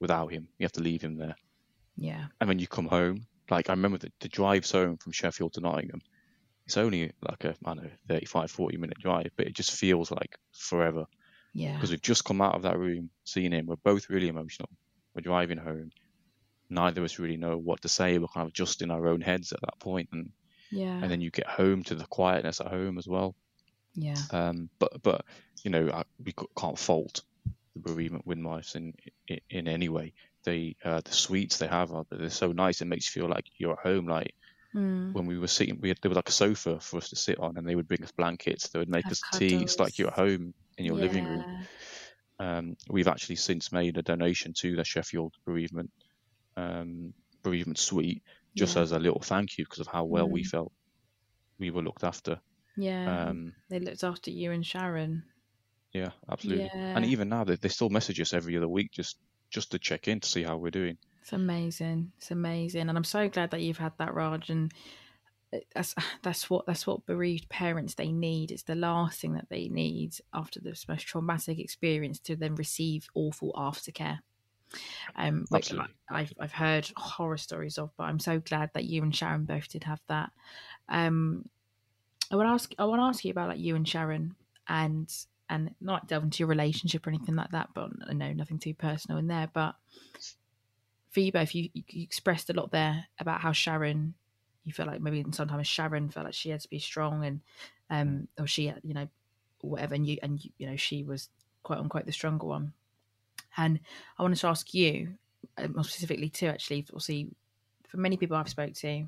[0.00, 0.48] without him.
[0.58, 1.36] You have to leave him there.
[1.96, 2.26] Yeah.
[2.40, 5.60] And when you come home, like I remember the, the drive home from Sheffield to
[5.60, 6.00] Nottingham.
[6.66, 10.10] It's only like a I don't know 35, 40 minute drive, but it just feels
[10.10, 11.06] like forever.
[11.52, 11.74] Yeah.
[11.74, 13.66] Because we've just come out of that room, seeing him.
[13.66, 14.68] We're both really emotional.
[15.14, 15.90] We're driving home.
[16.70, 18.18] Neither of us really know what to say.
[18.18, 20.30] We're kind of just in our own heads at that point, and
[20.70, 20.98] yeah.
[21.00, 23.34] And then you get home to the quietness at home as well.
[23.94, 24.16] Yeah.
[24.30, 24.70] Um.
[24.78, 25.24] But but
[25.62, 27.22] you know I, we can't fault
[27.74, 28.94] the bereavement midwives in,
[29.28, 32.80] in in any way the uh, the suites they have are they're so nice.
[32.80, 34.06] It makes you feel like you're at home.
[34.06, 34.34] Like
[34.74, 35.12] mm.
[35.12, 37.38] when we were sitting, we had, there was like a sofa for us to sit
[37.38, 38.68] on, and they would bring us blankets.
[38.68, 39.38] They would make us cuddles.
[39.38, 39.62] tea.
[39.62, 41.02] It's like you're at home in your yeah.
[41.02, 41.66] living room.
[42.38, 45.90] Um, we've actually since made a donation to the Sheffield bereavement
[46.56, 48.22] um, bereavement suite
[48.56, 48.82] just yeah.
[48.82, 50.32] as a little thank you because of how well mm.
[50.32, 50.72] we felt
[51.58, 52.40] we were looked after.
[52.76, 55.22] Yeah, um, they looked after you and Sharan.
[55.92, 56.70] Yeah, absolutely.
[56.74, 56.96] Yeah.
[56.96, 59.16] And even now, they, they still message us every other week, just
[59.50, 60.98] just to check in to see how we're doing.
[61.24, 62.12] It's amazing.
[62.18, 64.50] It's amazing, and I'm so glad that you've had that, Raj.
[64.50, 64.70] And
[65.74, 68.50] that's that's what that's what bereaved parents they need.
[68.50, 73.08] It's the last thing that they need after this most traumatic experience to then receive
[73.14, 74.18] awful aftercare.
[75.16, 75.72] Um, which
[76.10, 79.70] I've I've heard horror stories of, but I'm so glad that you and Sharan both
[79.70, 80.30] did have that.
[80.90, 81.48] Um,
[82.30, 84.32] I want to ask I want to ask you about like you and Sharan
[84.68, 85.10] and
[85.48, 88.74] and not delve into your relationship or anything like that, but I know nothing too
[88.74, 89.48] personal in there.
[89.54, 89.74] But
[91.14, 94.12] for you both, you, you expressed a lot there about how Sharan,
[94.64, 97.40] you felt like maybe sometimes Sharan felt like she had to be strong and,
[97.88, 99.06] um, or she, had, you know,
[99.60, 101.28] whatever, and you, and you, you know, she was
[101.62, 102.72] quote unquote the stronger one.
[103.56, 103.78] And
[104.18, 105.14] I wanted to ask you,
[105.56, 107.28] uh, more specifically too, actually, obviously,
[107.88, 109.06] for many people I've spoke to,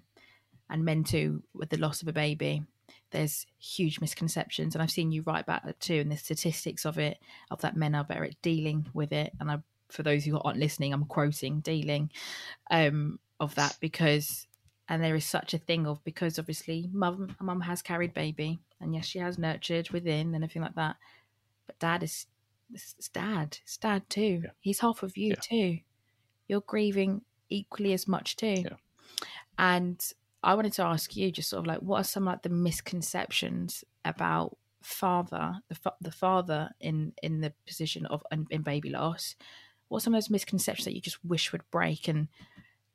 [0.70, 2.62] and men too, with the loss of a baby,
[3.10, 6.98] there's huge misconceptions and i've seen you write about that too and the statistics of
[6.98, 7.18] it
[7.50, 9.58] of that men are better at dealing with it and i
[9.88, 12.11] for those who aren't listening i'm quoting dealing
[12.70, 14.46] um of that because
[14.88, 18.94] and there is such a thing of because obviously mum mum has carried baby and
[18.94, 20.96] yes she has nurtured within and everything like that
[21.66, 22.27] but dad is
[22.72, 24.51] it's dad it's dad too yeah.
[24.61, 25.35] he's half of you yeah.
[25.40, 25.79] too
[26.49, 28.64] you're grieving equally as much too.
[28.64, 28.77] Yeah.
[29.59, 32.49] And I wanted to ask you just sort of like what are some like the
[32.49, 38.90] misconceptions about father the fa- the father in in the position of in, in baby
[38.90, 39.35] loss
[39.88, 42.09] what some of those misconceptions that you just wish would break?
[42.09, 42.29] And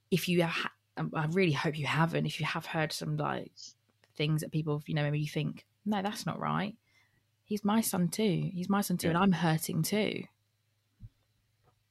[0.10, 2.26] if you ha- um, I really hope you haven't.
[2.26, 3.52] If you have heard some like
[4.16, 6.76] things that people you know maybe you think no that's not right.
[7.46, 8.50] He's my son too.
[8.54, 9.12] He's my son too Yeah.
[9.16, 10.24] and I'm hurting too.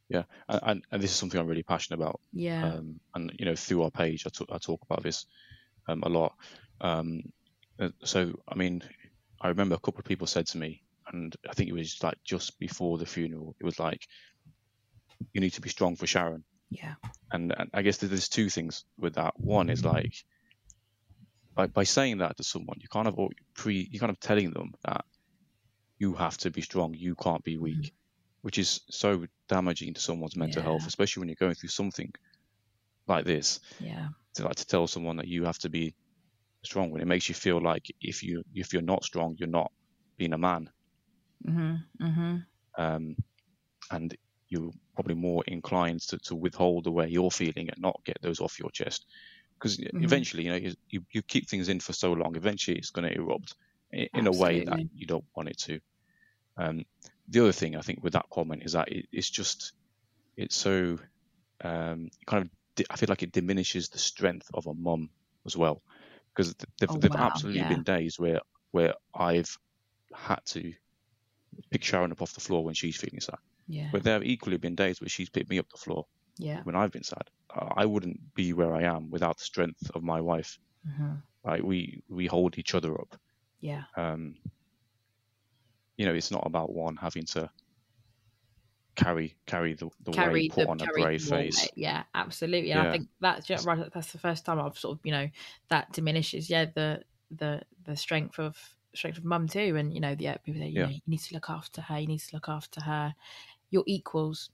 [0.09, 2.21] Yeah, and, and, and this is something I'm really passionate about.
[2.33, 2.65] yeah.
[2.75, 5.27] Um, and you know, through our page, I talk, about this
[5.87, 6.35] um, a lot.
[6.81, 7.23] Um,
[7.79, 8.83] uh, so, I mean,
[9.41, 10.83] I remember a couple of people said to me,
[11.13, 14.09] and I think it was like just before the funeral, it was like,
[15.33, 16.95] "You need to be strong for Sharan." yeah.
[17.33, 19.35] And, and I guess there's two things with that.
[19.39, 20.15] One is like,
[21.57, 23.17] by by saying that to someone, you kind of
[23.55, 25.05] pre, you're kind of telling them that
[25.99, 27.93] you have to be strong, you can't be weak,
[28.43, 32.13] which is so damaging to someone's mental health, especially when you're going through something
[33.07, 33.61] like this.
[33.79, 34.09] Yeah.
[34.37, 35.95] To like to tell someone that you have to be
[36.65, 39.73] strong when it makes you feel like if you if you're not strong you're not
[40.19, 40.71] being a man.
[41.45, 42.47] Mhm mhm
[42.79, 43.17] um,
[43.91, 44.17] and
[44.51, 48.41] you're probably more inclined to, to withhold the way you're feeling and not get those
[48.41, 49.07] off your chest.
[49.59, 50.01] Because Mhm.
[50.01, 53.09] eventually you know you, you, you keep things in for so long eventually it's going
[53.11, 53.55] to erupt
[53.93, 55.81] in, in a way that you don't want it to.
[56.57, 56.85] Um,
[57.29, 59.73] the other thing i think with that comment is that it, it's just
[60.37, 60.99] it's so
[61.65, 65.11] um, kind of i feel like it diminishes the strength of a mum
[65.47, 65.83] as well.
[66.35, 67.77] Because there've, Oh, wow, absolutely yeah.
[67.77, 68.41] been days where
[68.73, 69.51] where i've
[70.15, 70.75] had to
[71.71, 73.39] pick sharan up off the floor when she's feeling sad
[73.71, 76.07] yeah but there have equally been days where she's picked me up the floor
[76.39, 77.31] yeah when I've been sad.
[77.51, 80.59] I wouldn't be where I am without the strength of my wife.
[80.85, 81.65] mhm Right?
[81.65, 83.21] We we hold each other up.
[83.61, 84.37] yeah Um,
[85.97, 87.51] you know, it's not about one having to
[88.97, 91.57] carry carry the, the carry weight, put the on a brave the face.
[91.57, 91.73] weight.
[91.77, 92.73] Yeah, absolutely.
[92.73, 93.91] And I think that's just right.
[93.93, 95.29] That's the first time I've sort of you know
[95.69, 96.51] that diminishes.
[96.51, 99.77] Yeah, the the the strength of strength of mum too.
[99.77, 100.87] And you know, yeah, people say you Yeah.
[100.87, 101.99] know you need to look after her.
[101.99, 103.15] You need to look after her.
[103.71, 104.51] You're equals.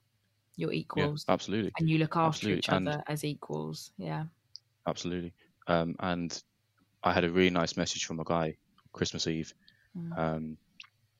[0.57, 2.59] You're Yeah, equals, absolutely, and you look after absolutely.
[2.61, 3.93] each And- other as equals.
[3.99, 4.25] Yeah.
[4.87, 5.35] absolutely.
[5.67, 6.43] Um, and
[7.03, 8.57] I had a really nice message from a guy
[8.93, 9.53] Christmas Eve.
[9.97, 10.19] Mm.
[10.19, 10.59] Um,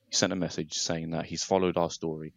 [0.09, 2.33] he sent a message saying that he's followed our story.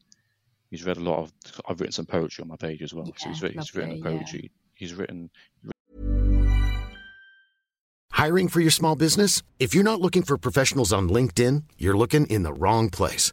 [0.70, 1.32] He's read a lot of.
[1.68, 3.06] I've written some poetry on my page as well.
[3.16, 4.18] so he's, Yeah, he's written lovely, yeah.
[4.18, 4.50] poetry.
[4.74, 5.30] He's written
[8.12, 9.42] Hiring for your small business?
[9.58, 13.32] If you're not looking for professionals on LinkedIn, you're looking in the wrong place.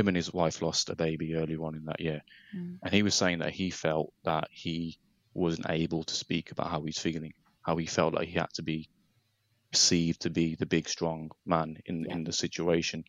[0.00, 2.22] him and his wife lost a baby early on in that year,
[2.56, 2.78] Mm.
[2.82, 4.98] and he was saying that he felt that he
[5.34, 7.32] wasn't able to speak about how he's feeling,
[7.62, 8.88] how he felt like he had to be
[9.70, 12.14] perceived to be the big strong man in Yeah.
[12.14, 13.04] in the situation,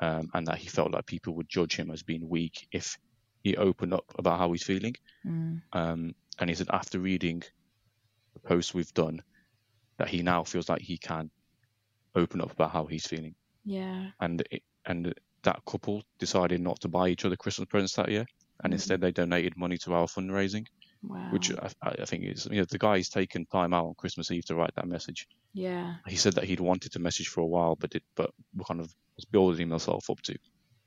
[0.00, 2.96] um, and that he felt like people would judge him as being weak if
[3.42, 4.94] he opened up about how he's feeling.
[5.24, 5.62] Mm.
[5.72, 7.42] Um, and he said after reading
[8.34, 9.22] the posts we've done,
[9.96, 11.30] that he now feels like he can
[12.14, 14.10] open up about how he's feeling Yeah.
[14.20, 15.12] and it, and
[15.44, 18.26] that couple decided not to buy each other Christmas presents that year,
[18.64, 18.76] and Mhm.
[18.76, 20.66] instead they donated money to our fundraising,
[21.02, 21.30] Wow.
[21.32, 24.44] which I, I think is you know the guy's taken time out on Christmas Eve
[24.46, 25.26] to write that message.
[25.54, 25.96] yeah.
[26.06, 28.30] He said that he'd wanted to message for a while, but it but
[28.66, 30.36] kind of was building himself up to,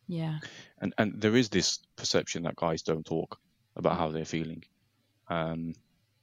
[0.08, 0.40] Yeah.
[0.82, 3.38] and and there is this perception that guys don't talk
[3.76, 4.64] about how they're feeling,
[5.30, 5.74] um,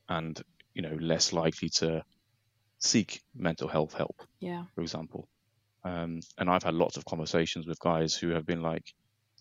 [0.08, 0.42] and
[0.74, 2.04] you know less likely to
[2.80, 4.64] seek mental health help Yeah.
[4.74, 5.28] for example.
[5.84, 8.84] Um, and I've had lots of conversations with guys who have been like,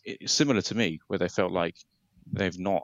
[0.06, 1.76] it's similar to me, where they felt like
[2.32, 2.84] they've not,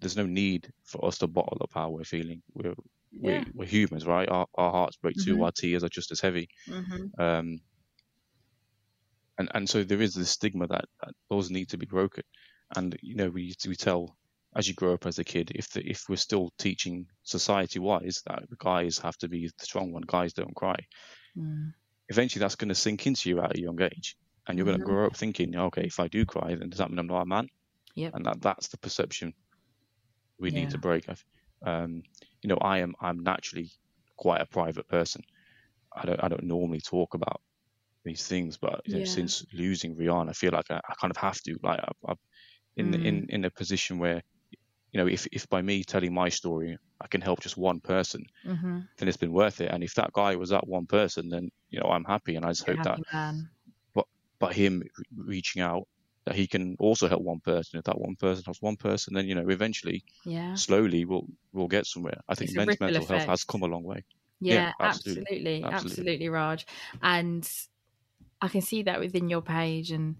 [0.00, 2.42] there's no need for us to bottle up how we're feeling.
[2.54, 2.74] We're,
[3.12, 3.38] Yeah.
[3.38, 4.28] we're, we're humans, right?
[4.28, 5.44] Our, our hearts break too, Mhm.
[5.44, 6.48] our tears are just as heavy.
[6.68, 7.20] Mm-hmm.
[7.20, 7.60] Um,
[9.38, 12.22] and, and so there is this stigma that, that those need to be broken.
[12.76, 14.16] And, you know, we, we tell
[14.54, 18.22] as you grow up as a kid, if the, if we're still teaching society wise
[18.26, 20.76] that guys have to be the strong one, guys don't cry,
[21.38, 21.74] Mm.
[22.08, 24.16] Eventually that's going to sink into you at a young age,
[24.48, 24.84] and you're going to Mhm.
[24.84, 27.26] grow up thinking, okay, if I do cry, then does that mean I'm not a
[27.26, 27.48] man?
[27.96, 28.14] Yep.
[28.14, 29.34] And that that's the perception
[30.38, 30.50] we Yeah.
[30.50, 31.06] need to break.
[31.64, 32.02] Um,
[32.42, 33.70] you know, I am I'm naturally
[34.18, 35.22] quite a private person.
[35.96, 37.40] I don't I don't normally talk about
[38.04, 41.18] these things, but you know, since losing Riaan, I feel like I, I kind of
[41.18, 41.58] have to.
[41.62, 42.18] Like I've, I've
[42.76, 42.96] in Mm.
[42.96, 44.22] in in a position where
[44.96, 48.24] you know if if by me telling my story I can help just one person,
[48.46, 48.80] Mm-hmm.
[48.98, 49.70] then it's been worth it.
[49.72, 52.50] And if that guy was that one person, then you know I'm happy, and I
[52.50, 53.50] just hope that man.
[54.38, 55.84] by him re- reaching out
[56.26, 57.78] that he can also help one person.
[57.78, 60.56] If that one person helps one person, then you know eventually, Yeah.
[60.56, 62.20] slowly we'll we'll get somewhere.
[62.28, 64.04] I think men's mental health has come a long way.
[64.40, 66.28] Yeah, Yeah, absolutely, absolutely, absolutely.
[66.28, 66.66] Raj.
[67.02, 67.48] And
[68.40, 70.16] I can see that within your page, and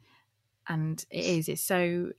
[0.69, 1.49] and it is.
[1.49, 2.13] It's so.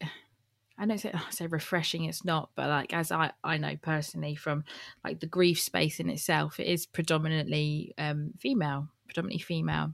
[0.77, 2.05] I don't say I say refreshing.
[2.05, 4.63] It's not, but like as I I know personally from
[5.03, 9.93] like the grief space in itself, it is predominantly um female, predominantly female.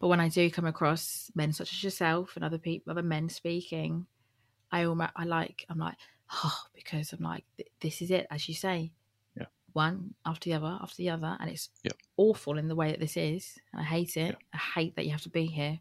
[0.00, 3.28] But when I do come across men such as yourself and other people, other men
[3.28, 4.06] speaking,
[4.70, 5.96] I almost I like I'm like
[6.32, 7.44] oh because I'm like
[7.80, 8.92] this is it as you say
[9.34, 9.46] Yeah.
[9.72, 11.92] one after the other after the other and it's Yeah.
[12.18, 15.12] awful in the way that this is and I hate it I hate that you
[15.12, 15.80] have to be here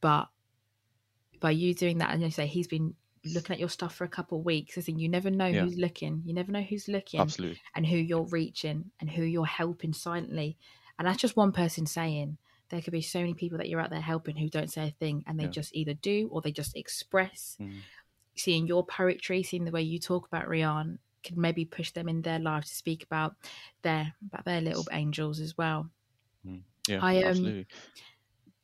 [0.00, 0.28] but
[1.40, 4.08] by you doing that and you say he's been looking at your stuff for a
[4.08, 5.64] couple of weeks I think you never know Yeah.
[5.64, 9.44] who's looking you never know who's looking Absolutely, and who you're reaching and who you're
[9.46, 10.56] helping silently.
[10.98, 12.36] And that's just one person saying.
[12.68, 14.90] There could be so many people that you're out there helping who don't say a
[14.92, 15.50] thing and they Yeah.
[15.50, 17.56] just either do or they just express.
[17.60, 17.80] Mm.
[18.36, 22.22] Seeing your poetry, seeing the way you talk about Riaan could maybe push them in
[22.22, 23.34] their life to speak about
[23.82, 25.90] their about their little angels as well.
[26.88, 27.66] yeah, I, um, absolutely.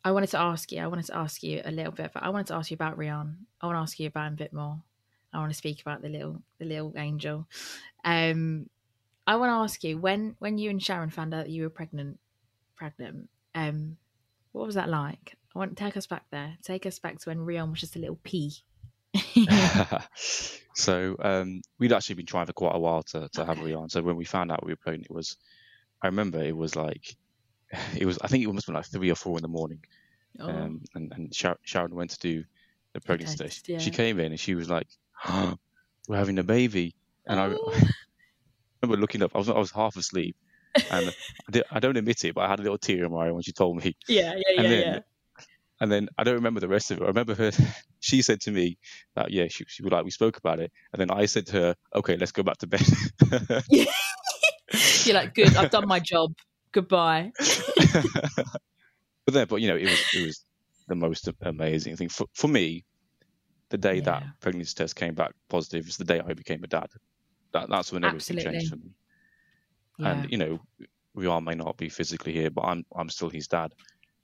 [0.07, 2.29] I wanted to ask you, I wanted to ask you a little bit, but I
[2.29, 3.38] wanted to ask you about Riaan.
[3.61, 4.81] I want to ask you about him a bit more.
[5.33, 7.49] I want to speak about the little the little angel.
[8.05, 8.71] Um
[9.27, 11.71] I want to ask you when when you and Sharan found out that you were
[11.71, 12.21] pregnant
[12.77, 13.97] pregnant, um
[14.53, 15.35] what was that like?
[15.57, 16.57] I want to take us back there.
[16.62, 18.53] Take us back to when Riaan was just a little pea.
[20.75, 23.59] so um, we'd actually been trying for quite a while to, to have.
[23.59, 23.90] Riaan.
[23.90, 25.37] So when we found out we were pregnant, it was,
[26.01, 27.16] I remember it was like,
[27.97, 29.81] it was, I think it must have been like three or four in the morning.
[30.40, 32.44] Oh, Um, and, and Shar- Sharan went to do
[32.92, 33.85] the pregnancy test, test.
[33.85, 34.87] She came in and she was like,
[36.09, 36.94] we're having a baby.
[37.27, 37.72] And I, Oh.
[37.75, 40.37] I remember looking up, I was, I was half asleep.
[40.90, 41.09] And
[41.49, 43.31] I, did, I don't admit it, but I had a little tear in my eye
[43.33, 43.96] when she told me.
[44.09, 45.01] yeah, yeah, and yeah, then, yeah.
[45.81, 47.05] and then I don't remember the rest of it.
[47.05, 47.51] I remember her.
[48.01, 48.79] She said to me
[49.16, 51.53] that yeah, she, she was like we spoke about it, and then I said to
[51.55, 52.87] her, "Okay, let's go back to bed."
[55.05, 56.33] You're like, good, I've done my job.
[56.72, 57.33] Goodbye.
[59.26, 60.46] But then, but you know, it was it was
[60.88, 62.84] the most amazing thing for for me.
[63.70, 66.88] The day that pregnancy test came back positive is the day I became a dad.
[67.52, 68.40] That that's when everything Absolutely.
[68.40, 68.94] changed for me.
[69.98, 70.12] Yeah.
[70.12, 70.60] And you know,
[71.14, 73.72] we all may not be physically here, but I'm I'm still his dad,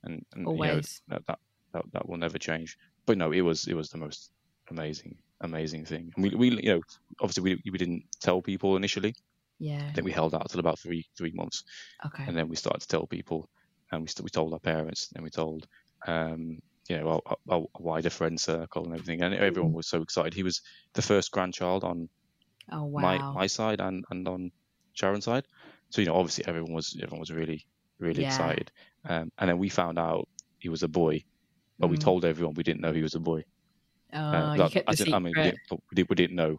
[0.04, 1.38] and, and you know, that, that
[1.72, 2.76] that that will never change.
[3.06, 4.32] But no, it was it was the most
[4.70, 6.12] amazing amazing thing.
[6.16, 6.82] And we we you know
[7.20, 9.14] obviously we we didn't tell people initially.
[9.58, 9.92] yeah.
[9.94, 11.64] Then we held out till about three three months,
[12.06, 12.24] Okay.
[12.26, 13.48] and then we started to tell people,
[13.92, 15.66] and we st- we told our parents, and we told
[16.06, 20.34] um you know our, wider friend circle and everything, and everyone was so excited.
[20.34, 20.60] He was
[20.94, 22.08] the first grandchild on
[22.72, 22.96] oh wow.
[22.96, 24.50] my my side and and on
[25.00, 25.44] Sharan's side.
[25.90, 27.66] So you know, obviously everyone was everyone was really
[28.00, 28.22] really Yeah.
[28.22, 28.70] excited.
[29.08, 30.28] Um, and then we found out
[30.58, 31.22] he was a boy,
[31.80, 31.98] but we Mm.
[31.98, 33.42] told everyone we didn't know he was a boy.
[34.14, 35.16] Oh, Uh, you that- kept the as secret.
[35.16, 36.56] I mean, we didn't, we, did, we didn't know.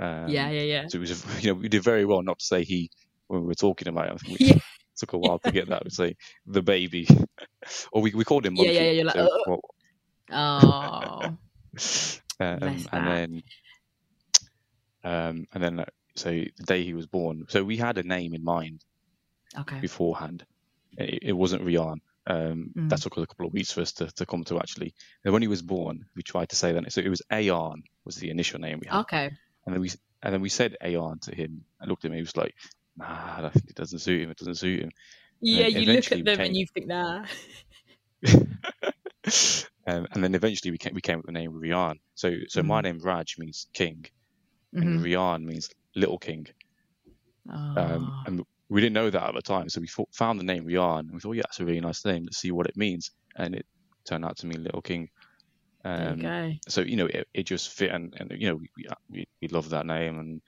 [0.00, 0.88] Um, yeah, yeah, yeah.
[0.88, 2.90] So it was, you know, we did very well not to say he
[3.28, 4.12] when we were talking about it.
[4.14, 4.60] I think we Yeah.
[4.96, 5.84] Took a while to get that.
[5.84, 7.08] We like the baby,
[7.92, 8.74] or we we called him Yeah, monkey.
[8.74, 9.60] yeah, yeah, you're like, so, "Ugh." well,
[10.30, 11.36] Oh,
[12.40, 13.42] um, and then
[15.04, 15.84] um, and then
[16.16, 18.80] so the day he was born, so we had a name in mind
[19.58, 19.80] okay.
[19.80, 20.44] beforehand.
[20.96, 21.98] It, it wasn't Riaan.
[22.26, 22.88] Um, Mm.
[22.88, 24.94] That took a couple of weeks for us to, to come to actually.
[25.24, 26.90] And when he was born, we tried to say that.
[26.90, 29.26] So it was Ayan was the initial name we had, Okay.
[29.66, 29.90] and then we
[30.22, 31.64] and then we said Ayan to him.
[31.80, 32.16] I looked at him.
[32.16, 32.54] He was like,
[32.96, 34.30] Nah, that- it doesn't suit him.
[34.30, 34.90] It doesn't suit him.
[35.40, 37.24] Yeah, you look at them became- and you think, nah.
[39.86, 41.96] um, and then eventually we came we came with the name Riaan.
[42.14, 42.84] So so my Mm.
[42.84, 44.06] name Raj means king,
[44.72, 46.46] and Riaan means little king.
[47.50, 48.22] Um, Oh.
[48.26, 51.00] and we didn't know that at the time, so we thought, found the name Riaan,
[51.00, 52.24] and we thought, yeah, that's a really nice name.
[52.24, 53.66] Let's see what it means, and it
[54.08, 55.10] turned out to mean Little King.
[55.84, 56.52] Um, go.
[56.68, 58.68] so you know, it, it just fit, and, and you know, we,
[59.10, 60.40] we we love that name, and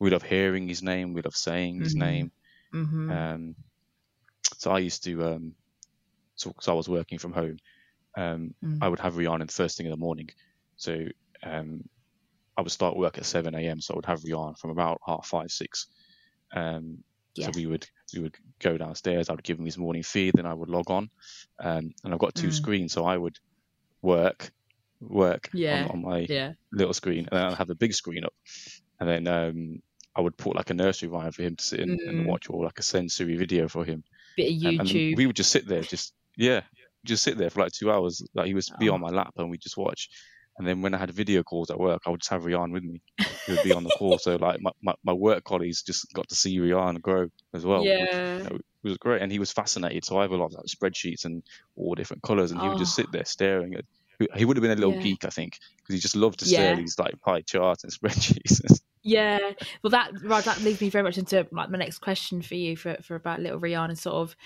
[0.00, 1.96] we love hearing his name, we love saying his Mhm.
[1.96, 2.32] name.
[2.72, 3.56] hmm Um,
[4.56, 5.54] so I used to, um,
[6.36, 7.58] so, so I was working from home.
[8.16, 8.82] Um, Mm.
[8.82, 10.28] I would have Riaan the first thing in the morning.
[10.76, 11.06] So
[11.44, 11.82] um,
[12.56, 13.80] I would start work at 7 a.m.
[13.80, 15.86] So I would have Riaan from about half five, six.
[16.54, 17.04] Um,
[17.36, 17.50] Yeah.
[17.50, 19.28] So we would we would go downstairs.
[19.28, 21.10] I would give him his morning feed, then I would log on.
[21.60, 22.60] Um, and I've got two Mm.
[22.60, 23.36] screens, so I would
[24.02, 24.50] work
[25.00, 26.54] work Yeah, on, on my Yeah.
[26.72, 28.34] little screen, and then I'd have the big screen up,
[29.00, 29.80] and then um,
[30.18, 32.26] I would put like a nursery rhyme for him to sit in and Mm.
[32.26, 34.02] watch, or like a sensory video for him.
[34.36, 35.16] Bit of And, and YouTube.
[35.16, 36.62] we would just sit there, just yeah,
[37.06, 38.20] just sit there for like two hours.
[38.34, 38.94] Like he would be Oh.
[38.94, 40.08] on my lap, and we just watch.
[40.58, 42.82] And then when I had video calls at work, I would just have Riaan with
[42.82, 43.00] me.
[43.46, 46.28] He would be on the call, so like my, my, my work colleagues just got
[46.30, 47.82] to see Riaan grow as well.
[47.84, 48.38] which, yeah.
[48.38, 50.04] you know, it was great, and he was fascinated.
[50.04, 51.44] So I have a lot of like, spreadsheets and
[51.76, 53.02] all different colours, and he would just Oh.
[53.02, 53.84] sit there staring at.
[54.36, 55.02] He would have been a little Yeah.
[55.02, 56.70] geek, I think, because he just loved to stare Yeah.
[56.72, 57.92] at these like pie charts and
[58.42, 58.80] spreadsheets.
[59.08, 59.52] Yeah,
[59.82, 62.76] well, that right, that leads me very much into like my next question for you
[62.76, 63.96] for for about little Riaan.
[63.96, 64.36] Sort of,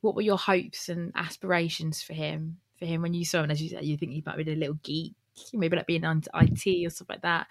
[0.00, 2.56] what were your hopes and aspirations for him?
[2.78, 4.56] For him, when you saw him, as you said, you think he might be a
[4.56, 5.14] little geek,
[5.52, 7.46] maybe like being on IT or stuff like that.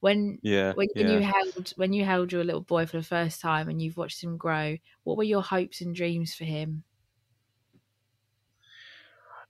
[0.00, 1.10] When yeah, when, yeah.
[1.10, 4.22] you held when you held your little boy for the first time and you've watched
[4.22, 6.82] him grow, what were your hopes and dreams for him?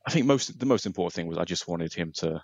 [0.06, 2.42] I think most the most important thing was I just wanted him to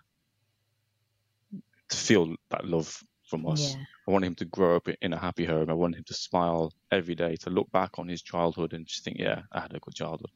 [1.91, 3.77] to feel that love from us.
[3.77, 5.71] Yeah, I wanted him to grow up in a happy home.
[5.71, 9.05] I wanted him to smile every day, to look back on his childhood and just
[9.05, 10.31] think, yeah, I had a good childhood.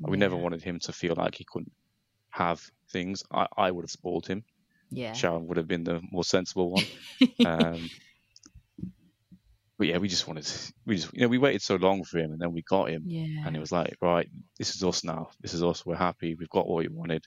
[0.00, 1.72] We never wanted him to feel like he couldn't
[2.30, 3.22] have things.
[3.32, 4.44] I, I would have spoiled him.
[4.90, 6.84] Yeah, Sharan would have been the more sensible one.
[7.44, 7.88] Um,
[9.78, 10.48] but yeah, we just wanted,
[10.86, 13.04] we just, you know, we waited so long for him, and then we got him,
[13.06, 14.28] yeah, and it was like, right,
[14.58, 15.30] this is us now.
[15.40, 15.84] This is us.
[15.84, 16.34] We're happy.
[16.34, 17.24] We've got what we wanted.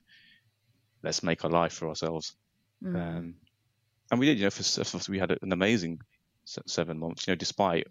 [1.03, 2.35] Let's make a life for ourselves.
[2.83, 2.95] Mm.
[2.95, 3.35] Um,
[4.11, 4.37] and we did.
[4.37, 5.99] You know, for, for we had an amazing
[6.45, 7.27] seven months.
[7.27, 7.87] You know, despite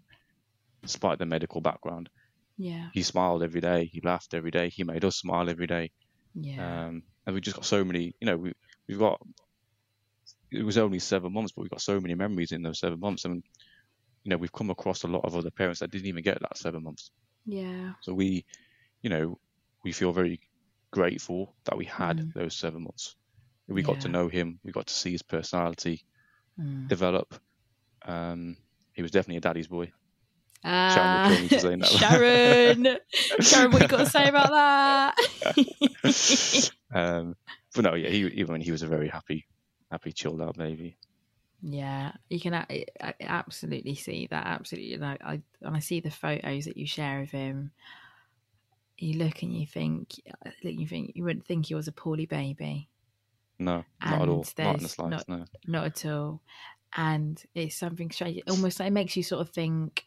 [0.83, 2.09] despite the medical background,
[2.57, 3.85] yeah, he smiled every day.
[3.91, 4.69] He laughed every day.
[4.69, 5.91] He made us smile every day.
[6.35, 8.13] yeah, Um, and we just got so many.
[8.21, 8.53] You know, we
[8.87, 9.21] we've got.
[10.51, 13.25] It was only seven months, but we got so many memories in those seven months,
[13.25, 13.43] and
[14.23, 16.57] you know, we've come across a lot of other parents that didn't even get that
[16.57, 17.11] seven months.
[17.45, 18.45] yeah, So we,
[19.03, 19.39] you know,
[19.83, 20.41] we feel very
[20.91, 22.33] grateful that we had Mm.
[22.35, 23.17] those seven months.
[23.67, 24.59] We got to know him.
[24.63, 26.03] We got to see his personality
[26.59, 26.87] Mm.
[26.87, 27.35] develop.
[28.05, 28.57] Um,
[28.93, 29.91] he was definitely a daddy's boy.
[30.63, 31.89] Ah, will kill me for saying that.
[31.91, 32.97] Sharan,
[33.41, 35.15] Sharan, what you got to say about that?
[36.93, 37.35] um,
[37.73, 39.45] but no, yeah, he even he was a very happy,
[39.91, 40.97] happy, chilled out baby.
[41.61, 44.45] Yeah, you can a- I absolutely see that.
[44.45, 47.71] Absolutely, you know, I and I see the photos that you share of him.
[48.97, 50.13] You look and you think,
[50.61, 52.89] you think you wouldn't think he was a poorly baby,
[53.59, 54.45] No, not at all.
[54.57, 55.29] Not in the slightest.
[55.29, 55.45] No.
[55.67, 56.41] not at all.
[56.97, 58.41] And it's something strange.
[58.47, 60.05] Almost, it makes you sort of think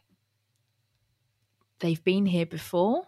[1.80, 3.04] they've been here before,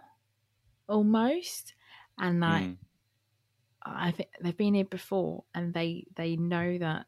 [0.89, 1.75] almost,
[2.19, 2.77] and like Mm,
[3.83, 7.07] I think they've been here before, and they they know that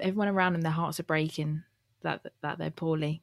[0.00, 1.62] everyone around them, their hearts are breaking
[2.02, 3.22] that that they're poorly.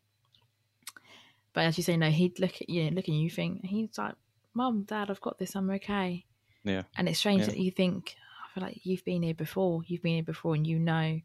[1.53, 4.15] But as you say, no, he'd look at you, look at you, think he's like,
[4.53, 5.55] "Mum, Dad, I've got this.
[5.55, 6.25] I'm okay."
[6.63, 7.47] yeah, And it's strange Yeah.
[7.47, 8.15] that you think,
[8.53, 9.81] feel like you've been here before.
[9.85, 11.19] You've been here before, and you know,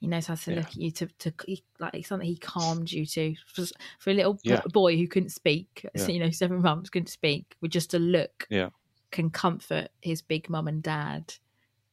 [0.00, 0.56] he knows how to Yeah.
[0.58, 3.64] look at you to to he- like it's something he calmed you to for,
[3.98, 4.60] for a little Yeah.
[4.72, 5.86] boy who couldn't speak.
[5.94, 6.06] Yeah.
[6.08, 8.46] You know, seven months couldn't speak with just a look.
[8.50, 8.70] Yeah.
[9.10, 11.34] can comfort his big mum and dad.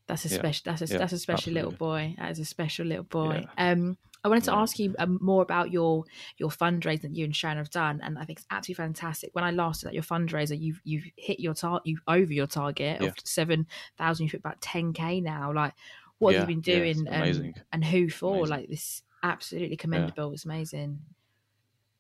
[0.08, 0.64] That's a special.
[0.66, 2.16] That's a that's a special little boy.
[2.18, 3.46] That is a special little boy.
[3.58, 6.06] Um, I wanted to ask you um, more about your
[6.38, 9.32] your fundraising that you and Sharan have done, and I think it's absolutely fantastic.
[9.34, 13.02] When I last at your fundraiser, you've you've hit your target, you've over your target
[13.02, 13.08] Yeah.
[13.08, 13.68] of seven
[13.98, 14.26] thousand.
[14.26, 15.52] You've hit about ten k now.
[15.52, 15.74] Like,
[16.20, 17.08] what have you been yeah, doing?
[17.08, 17.54] amazing.
[17.58, 18.36] Um, and who for?
[18.36, 18.50] Amazing.
[18.50, 20.32] Like this, absolutely commendable.
[20.34, 21.00] It's amazing.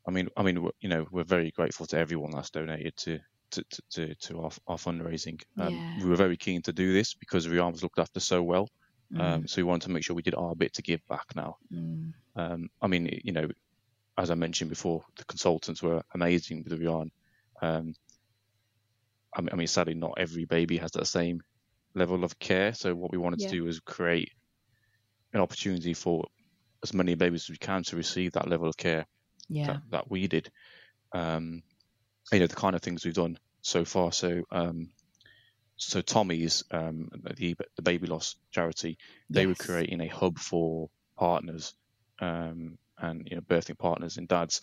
[0.08, 3.20] I mean, I mean, you know, we're very grateful to everyone that's donated to
[3.52, 5.42] to to, to, to our, our fundraising.
[5.58, 5.98] Um, Yeah.
[6.04, 8.70] We were very keen to do this because Riaan was looked after so well.
[9.12, 11.26] Mm, Um, so we wanted to make sure we did our bit to give back
[11.36, 11.58] now.
[11.72, 13.50] mm, Um, I mean, you know,
[14.18, 17.12] as I mentioned before, the consultants were amazing with Riaan.
[17.62, 17.96] Um,
[19.36, 21.42] I mean, I mean, sadly, not every baby has that same
[21.96, 22.74] level of care.
[22.74, 23.50] So what we wanted Yeah.
[23.50, 24.32] to do was create
[25.34, 26.26] an opportunity for
[26.84, 29.06] as many babies as we can to receive that level of care
[29.50, 29.66] yeah.
[29.68, 30.52] that, that we did.
[31.14, 31.64] Um,
[32.32, 34.12] you know, the kind of things we've done so far.
[34.12, 34.94] So, um,
[35.82, 38.98] so Tommy's, um, the the baby loss charity,
[39.30, 41.74] they were creating a hub for partners,
[42.20, 44.62] um, and you know, birthing partners and dads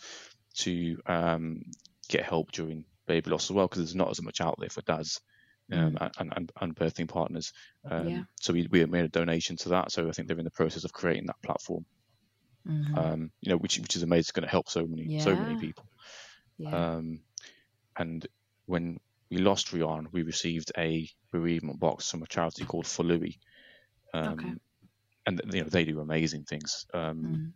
[0.58, 1.62] to um,
[2.08, 4.82] get help during baby loss as well, because there's not as much out there for
[4.82, 5.20] dads.
[5.70, 7.52] Um, and, and, and birthing partners.
[7.90, 8.22] Um, Yeah.
[8.40, 9.92] So we, we made a donation to that.
[9.92, 11.84] So I think they're in the process of creating that platform
[12.68, 12.98] Mm-hmm.
[12.98, 14.20] um, you know, which which is amazing.
[14.20, 15.84] It's going to help so many so many people.
[16.58, 16.96] yeah.
[16.96, 17.20] Um,
[17.96, 18.26] and
[18.66, 18.98] when
[19.30, 23.38] we lost Riaan, we received a bereavement box from a charity called For Louis.
[24.14, 24.52] Um, Okay.
[25.26, 27.52] and you know they do amazing things, um, Mm.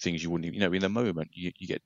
[0.00, 1.82] things you wouldn't, even, you know, in the moment you, you get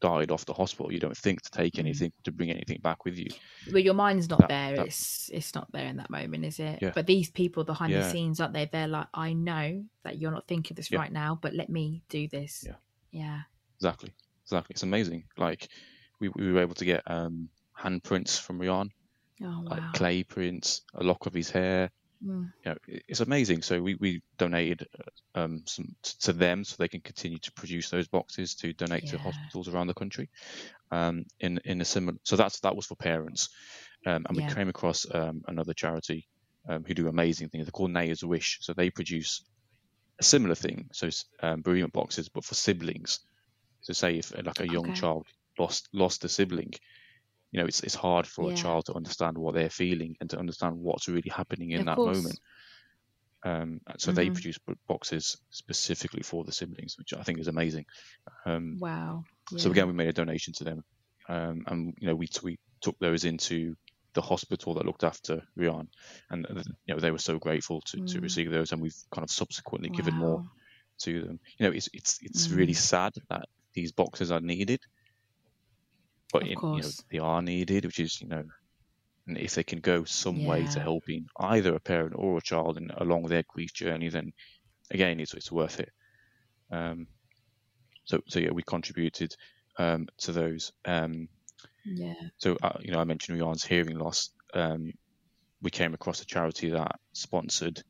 [0.00, 1.78] died off the hospital, you don't think to take Mm.
[1.80, 3.28] anything to bring anything back with you.
[3.72, 4.76] But your mind's not That- there.
[4.76, 6.78] that- It's it's not there in that moment, is it?
[6.82, 6.92] Yeah.
[6.94, 8.66] But these people behind the scenes, aren't they?
[8.66, 10.98] They're like, I know that you're not thinking this Yeah.
[11.00, 12.64] right now, but let me do this.
[12.66, 12.76] Yeah.
[13.10, 13.42] Yeah.
[13.76, 14.12] Exactly,
[14.44, 14.74] exactly.
[14.74, 15.24] It's amazing.
[15.36, 15.68] Like
[16.20, 17.48] we, we were able to get um,
[17.84, 18.90] handprints from Riaan,
[19.42, 19.70] Oh wow.
[19.70, 21.90] like clay prints, a lock of his hair.
[22.22, 22.52] Mm.
[22.64, 22.76] You know,
[23.08, 23.62] it's amazing.
[23.62, 27.90] So we, we donated uh, um, some to them so they can continue to produce
[27.90, 30.30] those boxes to donate to hospitals around the country.
[30.90, 33.48] Um, in in a similar, so that's that was for parents,
[34.06, 34.36] um, and Yeah.
[34.36, 36.26] we came across um, another charity
[36.68, 37.66] um, who do amazing things.
[37.66, 38.58] They're called Naya's Wish.
[38.62, 39.44] So they produce
[40.20, 41.08] a similar thing, so
[41.42, 43.20] um, bereavement boxes, but for siblings.
[43.82, 44.92] So say if like a young Okay.
[44.92, 45.26] child
[45.58, 46.72] lost lost a sibling,
[47.54, 48.50] you know, it's it's hard for Yeah.
[48.50, 51.86] a child to understand what they're feeling and to understand what's really happening in Of
[51.86, 52.02] that course.
[52.02, 52.40] moment.
[53.44, 54.30] Um, so they Mhm.
[54.30, 57.84] produce boxes specifically for the siblings, which I think is amazing.
[58.46, 59.24] Um, Wow.
[59.56, 60.82] So again, we made a donation to them,
[61.28, 63.74] um, and you know we, we took those into
[64.14, 65.88] the hospital that looked after Riaan,
[66.30, 68.22] and uh, you know they were so grateful to, to Mm.
[68.22, 70.42] receive those, and we've kind of subsequently given more
[71.02, 71.40] to them.
[71.58, 72.74] You know, it's it's it's really Mm.
[72.74, 74.80] sad that these boxes are needed,
[76.34, 78.44] but Of it- you know they are needed, which is you know,
[79.26, 82.76] and if they can go some way to helping either a parent or a child
[82.76, 84.32] in, along their grief journey, then
[84.90, 85.90] again it's it's worth it.
[86.70, 87.06] Um,
[88.04, 89.30] so so yeah, we contributed
[89.78, 90.72] um, to those.
[90.84, 91.28] Um,
[91.84, 92.14] Yeah.
[92.38, 94.30] so uh, you know, I mentioned Riaan's hearing loss.
[94.54, 94.92] Um,
[95.62, 97.82] we came across a charity that sponsored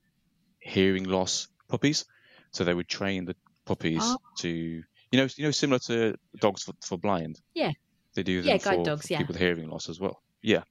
[0.60, 2.04] hearing loss puppies.
[2.52, 3.36] So they would train the
[3.66, 4.18] puppies Oh.
[4.40, 7.40] to, you know, you know, similar to dogs for, for blind.
[7.54, 7.72] Yeah.
[8.14, 9.18] They do them Yeah, guide for, dogs, for yeah.
[9.18, 10.22] people with hearing loss as well.
[10.42, 10.62] Yeah.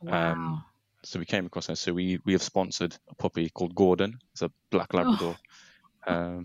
[0.00, 0.32] Wow.
[0.32, 0.64] Um,
[1.04, 1.76] So we came across that.
[1.76, 4.18] So we we have sponsored a puppy called Gordon.
[4.32, 4.98] It's a black Oh.
[4.98, 5.36] Labrador.
[6.08, 6.44] Um,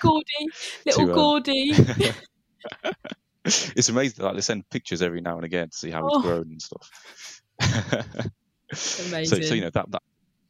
[0.00, 0.46] Gordy,
[0.86, 1.72] little to, uh, Gordy.
[3.44, 4.24] it's amazing.
[4.24, 6.16] Like they send pictures every now and again to see how Oh.
[6.18, 7.42] it's grown and stuff.
[8.72, 10.02] so, so you know that that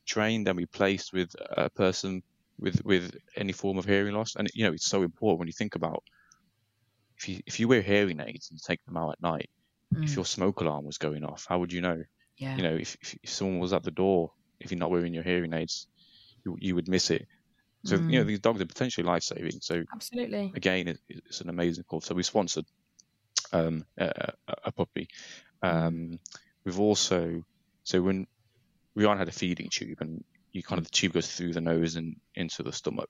[0.07, 2.23] trained and we placed with a person
[2.59, 5.55] with with any form of hearing loss, and you know it's so important when you
[5.57, 6.03] think about
[7.21, 9.51] if you if you wear hearing aids and you take them out at night,
[10.07, 12.03] if Mm, your smoke alarm was going off, how would you know?
[12.39, 12.57] yeah.
[12.57, 15.23] You know, if, if if someone was at the door, if you're not wearing your
[15.25, 15.87] hearing aids,
[16.45, 17.27] you you would miss it.
[17.85, 18.27] So you know Mm.
[18.27, 19.61] these dogs are potentially life saving.
[19.61, 20.55] So Absolutely.
[20.55, 22.01] again, it, it's an amazing call.
[22.03, 22.67] So we sponsored
[23.53, 24.33] um, a,
[24.65, 25.09] a- puppy.
[25.69, 25.85] Mm.
[25.87, 26.19] Um,
[26.65, 27.43] we've also
[27.85, 28.27] so when
[28.99, 31.97] Riaan had a feeding tube, and you kind of the tube goes through the nose
[31.97, 33.09] and into the stomach,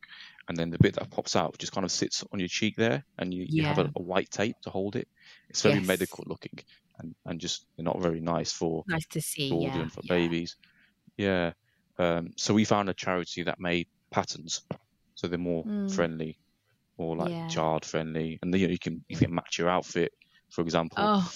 [0.49, 3.03] and then the bit that pops out just kind of sits on your cheek there,
[3.19, 5.09] and you, you have a, a white tape to hold it.
[5.49, 5.87] It's very Yes.
[5.87, 6.59] medical looking,
[6.99, 9.49] and and just not very nice for Nice to see.
[9.49, 9.89] children Yeah.
[9.89, 10.17] for yeah.
[10.17, 10.57] babies.
[11.17, 11.53] Yeah.
[11.99, 14.63] Um, so we found a charity that made patterns,
[15.15, 15.91] so they're more Mm.
[15.95, 16.39] friendly,
[16.99, 17.49] more like Yeah.
[17.49, 20.13] child friendly, and you know you can you can match your outfit,
[20.51, 20.99] for example.
[20.99, 21.33] Oh,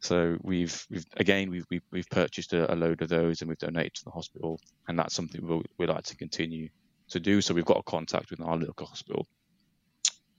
[0.00, 3.58] So we've we've again we've we've, we've purchased a, a load of those and we've
[3.58, 6.68] donated to the hospital, and that's something we'll, we'd like to continue
[7.10, 7.40] to do.
[7.40, 9.26] So we've got a contact with our local hospital.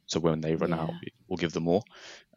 [0.06, 0.92] So when they run out,
[1.28, 1.84] we'll give them more,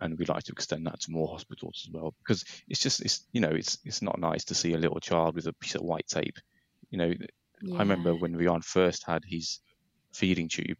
[0.00, 3.26] and we'd like to extend that to more hospitals as well because it's just it's
[3.32, 5.82] you know it's it's not nice to see a little child with a piece of
[5.82, 6.36] white tape.
[6.90, 7.14] You know,
[7.74, 9.60] I remember when Riaan first had his
[10.12, 10.76] feeding tube,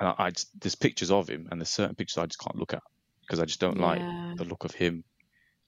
[0.00, 2.72] and I, I there's pictures of him, and there's certain pictures I just can't look
[2.72, 2.82] at
[3.26, 4.00] because I just don't like
[4.36, 5.04] the look of him.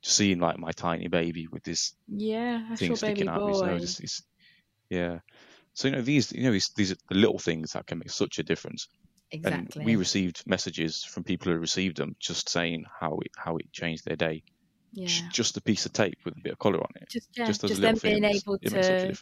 [0.03, 3.83] Just seeing like my tiny baby with this Yeah, thing sticking out of his nose.
[3.83, 4.23] It's, it's,
[4.91, 5.19] yeah.
[5.75, 8.11] So you know these you know these, these are the little things that can make
[8.11, 8.89] such a difference.
[9.31, 9.81] Exactly.
[9.81, 13.73] And we received messages from people who received them just saying how it how it
[13.73, 14.43] changed their day.
[14.93, 15.09] yeah.
[15.33, 17.09] Just a piece of tape with a bit of colour on it.
[17.11, 19.19] Just yeah, just just, them being able it makes such a to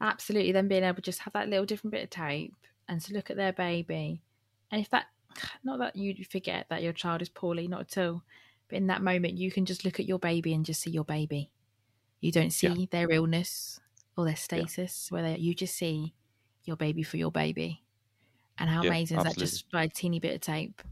[0.00, 2.54] absolutely them being able to just have that little different bit of tape
[2.88, 4.22] and to look at their baby.
[4.70, 5.06] And if that
[5.64, 8.22] not that you forget that your child is poorly, not at all.
[8.68, 11.04] But in that moment you can just look at your baby and just see your
[11.04, 11.50] baby.
[12.20, 12.92] You don't see Yeah.
[12.92, 13.80] their illness
[14.16, 16.14] or their status, where they, you just see
[16.64, 17.84] your baby for your baby.
[18.58, 20.82] And how Yeah, amazing is that just by a teeny bit of tape?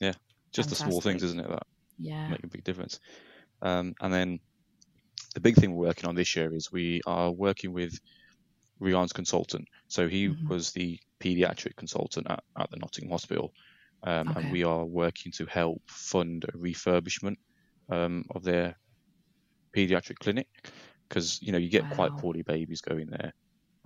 [0.00, 0.12] Yeah,
[0.52, 1.48] just the small things, isn't it?
[1.48, 1.62] That
[1.98, 2.32] Yeah.
[2.32, 3.00] make a big difference.
[3.62, 4.40] Um, and then
[5.34, 7.98] the big thing we're working on this year is we are working with
[8.80, 9.66] Riaan's consultant.
[9.88, 10.50] So he Mhm.
[10.50, 13.52] was the pediatric consultant at, at the Nottingham Hospital.
[14.02, 14.36] Um, Okay.
[14.36, 17.36] And we are working to help fund a refurbishment
[17.90, 18.76] um, of their
[19.74, 20.48] pediatric clinic
[21.08, 23.32] because you know you get quite poorly babies going there,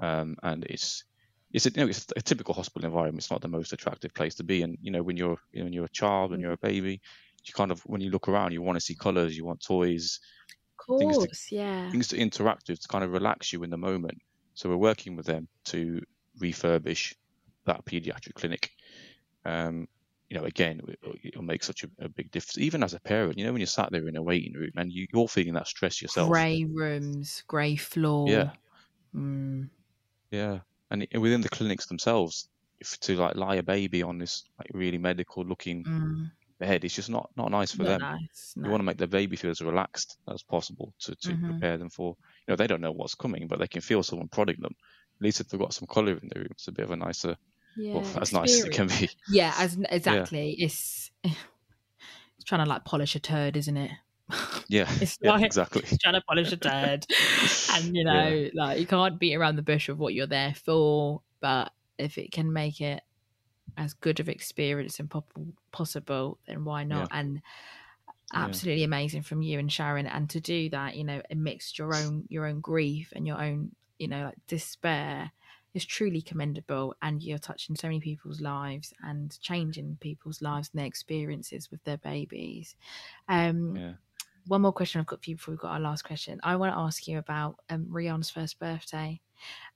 [0.00, 1.04] um, and it's
[1.52, 3.18] it's a, you know it's a typical hospital environment.
[3.22, 5.64] It's not the most attractive place to be, and you know when you're you know,
[5.66, 7.00] when you're a child, when you're a baby,
[7.46, 10.18] you kind of when you look around, you want to see colours, you want toys,
[10.78, 11.92] Of things to- course, yeah.
[11.92, 14.18] things to interact with to kind of relax you in the moment.
[14.60, 16.02] So we're working with them to
[16.38, 17.14] refurbish
[17.64, 18.70] that pediatric clinic.
[19.46, 19.88] Um,
[20.28, 20.82] you know, again,
[21.24, 22.58] it'll make such a, a, big difference.
[22.58, 24.92] Even as a parent, you know, when you're sat there in a waiting room and
[24.92, 26.28] you, are feeling that stress yourself.
[26.28, 28.28] Grey rooms, grey floor.
[28.28, 28.50] Yeah.
[29.16, 29.70] Mm.
[30.30, 30.58] Yeah,
[30.90, 32.50] and within the clinics themselves,
[32.80, 36.30] if to like lie a baby on this like really medical looking mm.
[36.60, 38.00] Bed, it's just not not nice for not them.
[38.00, 38.66] Nice, no.
[38.66, 41.50] You want to make the baby feel as relaxed as possible to to mm-hmm.
[41.50, 42.16] prepare them for.
[42.46, 44.74] You know, they don't know what's coming, but they can feel someone prodding them.
[45.18, 46.96] At least if they've got some colour in the room, it's a bit of a
[46.96, 47.36] nicer
[47.76, 49.10] yeah, well, as nice as it can be.
[49.28, 50.54] Yeah, as exactly.
[50.58, 50.66] Yeah.
[50.66, 53.90] It's it's trying to like polish a turd, isn't it?
[54.68, 55.82] Yeah, it's yeah, like exactly.
[56.00, 57.04] trying to polish a turd,
[57.72, 58.50] and you know, yeah.
[58.54, 61.22] like you can't beat around the bush of what you're there for.
[61.40, 63.02] But if it can make it
[63.76, 65.12] as good of experience and
[65.72, 67.10] possible, then why not?
[67.10, 67.18] Yeah.
[67.18, 67.42] And
[68.34, 72.24] absolutely amazing from you and Sharan, and to do that, you know, amidst your own
[72.28, 75.32] your own grief and your own, you know, like despair
[75.74, 80.80] is truly commendable and you're touching so many people's lives and changing people's lives and
[80.80, 82.74] their experiences with their babies
[83.28, 83.92] um yeah.
[84.46, 86.72] One more question i've got for you before we've got our last question i want
[86.72, 89.20] to ask you about um, Riaan's first birthday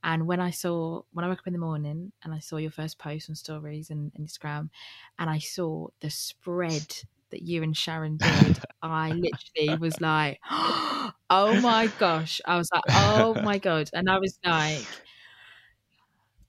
[0.02, 2.70] and when i saw when i woke up in the morning and i saw your
[2.70, 4.70] first post on stories and, and instagram
[5.18, 6.86] and i saw the spread
[7.30, 11.12] that you and Sharan did, I literally was like, oh
[11.60, 12.40] my gosh.
[12.46, 13.90] I was like, oh my God.
[13.92, 14.86] And I was like,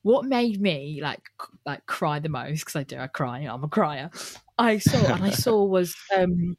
[0.05, 1.23] what made me like
[1.65, 4.11] like cry the most because I do I cry I'm a crier
[4.55, 6.55] I saw and I saw was um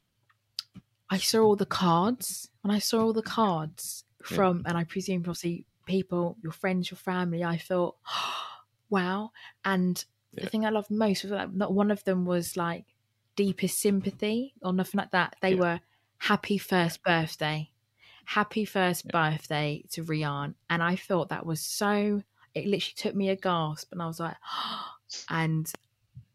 [1.09, 4.69] I saw all the cards and I saw all the cards from yeah.
[4.69, 7.95] and I presume obviously people your friends your family I thought
[8.89, 9.31] wow
[9.63, 10.03] and
[10.33, 10.43] yeah.
[10.43, 12.85] the thing I loved most was that not one of them was like
[13.35, 15.59] deepest sympathy or nothing like that they yeah.
[15.59, 15.79] were
[16.17, 17.69] happy first birthday
[18.25, 22.21] happy first birthday to Riaan and I thought that was so
[22.57, 24.35] it literally took me a gasp and I was like,
[25.29, 25.71] and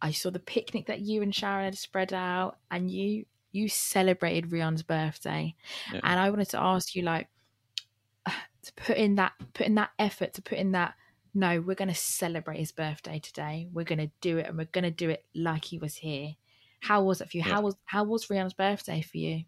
[0.01, 4.51] I saw the picnic that you and Sharan had spread out and you you celebrated
[4.51, 5.55] Riaan's birthday.
[5.93, 6.01] Yeah.
[6.03, 7.29] And I wanted to ask you like
[8.27, 10.95] to put in that put in that effort to put in that
[11.35, 13.69] no, we're going to celebrate his birthday today.
[13.73, 16.35] We're going to do it and we're going to do it like he was here.
[16.81, 17.43] How was it for you?
[17.47, 17.55] Yeah.
[17.55, 19.45] How was how was Riaan's birthday for you?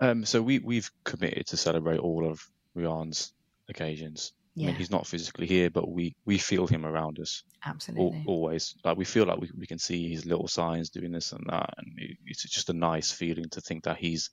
[0.00, 3.32] Um, so we we've committed to celebrate all of Riaan's
[3.68, 4.32] occasions.
[4.56, 4.68] Yeah.
[4.68, 7.42] I mean, he's not physically here, but we we feel him around us.
[7.64, 8.18] Absolutely.
[8.20, 11.32] Al- always, like we feel like we, we can see his little signs doing this
[11.32, 14.30] and that, and it, it's just a nice feeling to think that he's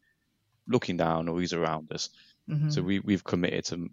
[0.65, 2.09] looking down or he's around us.
[2.49, 2.69] Mm-hmm.
[2.69, 3.89] So we we've committed to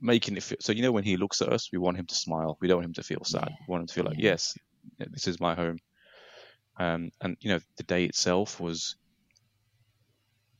[0.00, 0.58] making it feel.
[0.60, 2.58] So you know, when he looks at us, we want him to smile.
[2.60, 3.48] We don't want him to feel sad.
[3.48, 3.56] Yeah.
[3.68, 4.30] We want him to feel like, yeah.
[4.30, 4.58] yes,
[4.98, 5.78] this is my home.
[6.80, 8.96] Um, and you know, the day itself was.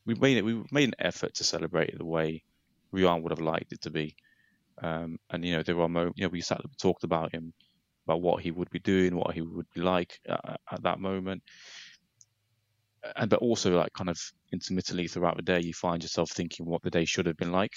[0.05, 0.45] We made it.
[0.45, 2.43] We made an effort to celebrate it the way
[2.93, 4.15] Riaan would have liked it to be.
[4.81, 7.53] Um, and you know, there were moments, you know, we sat we talked about him,
[8.07, 11.43] about what he would be doing, what he would be like at, at that moment.
[13.15, 14.17] And but also like kind of
[14.51, 17.73] intermittently throughout the day, you find yourself thinking what the day should have been like.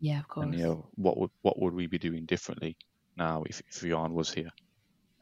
[0.00, 0.44] Yeah, of course.
[0.44, 2.76] And you know, what would what would we be doing differently
[3.16, 4.50] now if if was here?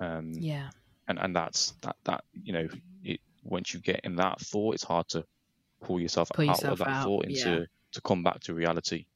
[0.00, 0.70] Um, yeah.
[1.08, 2.68] And and that's that that you know,
[3.02, 5.24] it once you get in that thought, it's hard to
[5.82, 7.04] pull yourself pull out yourself of that out.
[7.04, 7.64] thought into yeah.
[7.92, 9.06] to come back to reality.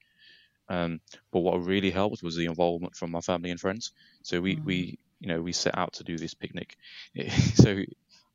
[0.69, 1.01] Um,
[1.33, 3.93] but what really helped was the involvement from my family and friends.
[4.23, 4.65] So we, mm.
[4.65, 6.77] we you know, we set out to do this picnic.
[7.55, 7.75] so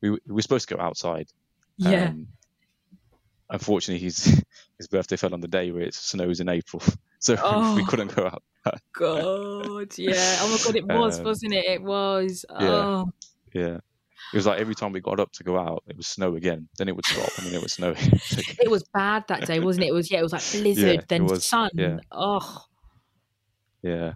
[0.02, 1.28] we, we were supposed to go outside.
[1.78, 2.10] Yeah.
[2.10, 2.28] Um,
[3.50, 4.26] unfortunately, his
[4.78, 6.82] his birthday fell on the day where it snows in April,
[7.20, 8.44] so oh, we couldn't go out.
[8.94, 10.38] God, yeah.
[10.42, 11.66] Oh my God, it was, um, wasn't it?
[11.66, 12.46] It was.
[12.50, 13.12] Oh.
[13.54, 13.80] Yeah.
[14.34, 16.68] It was like every time we got up to go out, it was snow again.
[16.80, 17.94] Then it would stop, and then it would snow.
[17.98, 19.90] it was bad that day, wasn't it?
[19.90, 21.70] It was yeah, it was like blizzard, yeah, then was, sun.
[21.76, 22.00] Yeah.
[22.12, 22.66] Oh.
[23.84, 24.14] Yeah.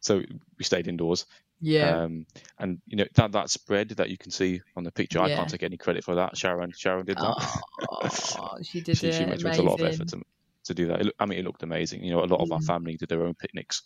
[0.00, 0.22] So
[0.56, 1.26] we stayed indoors.
[1.60, 2.02] Yeah.
[2.02, 2.24] Um,
[2.58, 5.24] and you know that that spread that you can see on the picture, yeah.
[5.24, 6.34] I can't take any credit for that.
[6.34, 7.60] Sharan, Sharan did that.
[7.90, 9.38] Oh, she did she, it.
[9.38, 10.22] She went a lot of effort to,
[10.64, 11.02] to do that.
[11.02, 12.02] It, I mean, it looked amazing.
[12.02, 12.54] You know, a lot of mm.
[12.54, 13.82] our family did their own picnics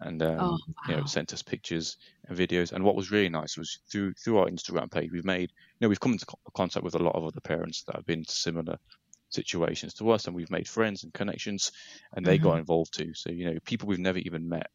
[0.00, 0.58] and um, oh, wow.
[0.88, 1.96] you know sent us pictures
[2.28, 2.72] and videos.
[2.72, 5.88] And what was really nice was through through our Instagram page, we've made you know
[5.88, 8.78] we've come into contact with a lot of other parents that have been to similar
[9.30, 11.72] situations to us, and we've made friends and connections,
[12.14, 12.48] and they mm-hmm.
[12.48, 13.14] got involved too.
[13.14, 14.70] So you know people we've never even met.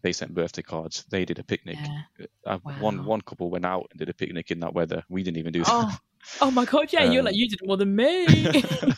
[0.00, 1.04] They sent birthday cards.
[1.10, 1.76] They did a picnic.
[1.82, 2.26] Yeah.
[2.46, 2.74] Uh, wow.
[2.80, 5.02] One one couple went out and did a picnic in that weather.
[5.08, 5.72] We didn't even do that.
[5.72, 5.98] Oh,
[6.42, 6.92] oh my god!
[6.92, 8.26] Yeah, um, you're like you did more than me.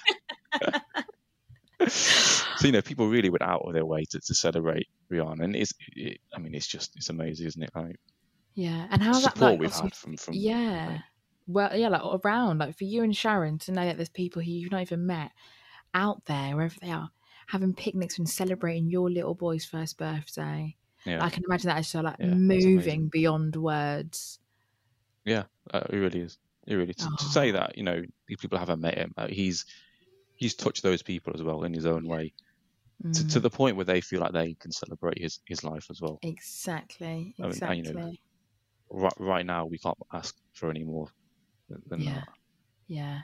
[1.88, 5.56] so you know, people really went out of their way to, to celebrate Riaan, and
[5.56, 7.70] it's, it, I mean, it's just it's amazing, isn't it?
[7.74, 7.96] Like,
[8.54, 11.00] yeah, and how that like, we've had from from yeah, like,
[11.46, 14.50] well, yeah, like around, like for you and Sharan to know that there's people who
[14.50, 15.32] you've not even met
[15.94, 17.10] out there, wherever they are.
[17.48, 20.76] having picnics and celebrating your little boy's first birthday.
[21.04, 24.38] Yeah, I can imagine that is so like Yeah, moving beyond words.
[25.24, 26.38] yeah, uh, it really is.
[26.66, 27.52] It really to, to say Oh.
[27.52, 29.12] that you know these people haven't met him.
[29.16, 29.64] Uh, he's
[30.40, 32.34] he's touched those people as well in his own way
[33.14, 35.86] to, to Mm, the point where they feel like they can celebrate his his life
[35.90, 36.22] as well.
[36.22, 37.34] exactly.
[37.42, 37.64] I mean, Exactly.
[37.64, 38.16] and, you know,
[38.90, 41.08] Right, right now, we can't ask for any more
[41.68, 42.06] than, Yeah.
[42.06, 42.28] that.
[42.88, 43.22] Yeah.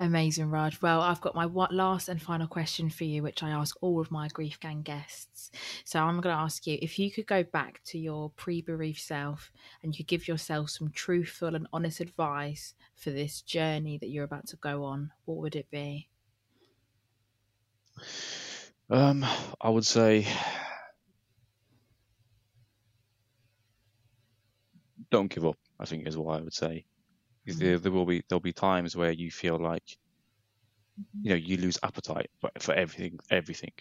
[0.00, 0.82] Amazing, Raj.
[0.82, 4.10] Well, I've got my last and final question for you, which I ask all of
[4.12, 5.50] my Grief Gang guests.
[5.84, 9.00] So I'm going to ask you if you could go back to your pre bereaved
[9.00, 9.52] self
[9.82, 14.24] and you could give yourself some truthful and honest advice for this journey that you're
[14.24, 16.10] about to go on, what would it be?
[18.90, 19.24] Um,
[19.60, 20.26] I would say
[25.10, 25.56] don't give up.
[25.78, 26.84] I think is what I would say.
[27.46, 29.82] There, there will be there'll be times where you feel like
[31.22, 33.18] you know you lose appetite for, for everything.
[33.30, 33.72] Everything.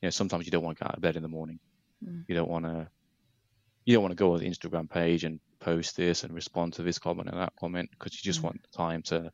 [0.00, 1.58] You know, sometimes you don't want to get out of bed in the morning.
[2.06, 2.24] Mm.
[2.28, 2.88] You don't want to.
[3.84, 6.82] You don't want to go on the Instagram page and post this and respond to
[6.82, 8.44] this comment and that comment because you just Mm.
[8.44, 9.30] want time to,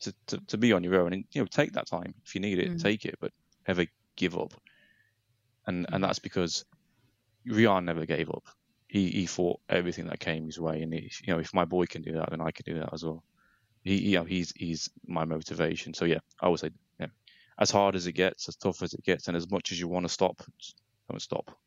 [0.00, 2.40] to to to be on your own and you know take that time if you
[2.40, 2.78] need it, Mm.
[2.78, 3.32] take it, but
[3.66, 3.86] never
[4.16, 4.54] give up.
[5.66, 6.64] And and that's because
[7.48, 8.44] Riaan never gave up.
[8.88, 11.86] He he fought everything that came his way, and he, you know if my boy
[11.86, 13.24] can do that, then I can do that as well.
[13.84, 15.94] He, he you know, he's he's my motivation.
[15.94, 16.70] So yeah, I would say
[17.00, 17.08] yeah,
[17.60, 19.88] as hard as it gets, as tough as it gets, and as much as you
[19.88, 20.42] want to stop,
[21.10, 21.58] don't stop.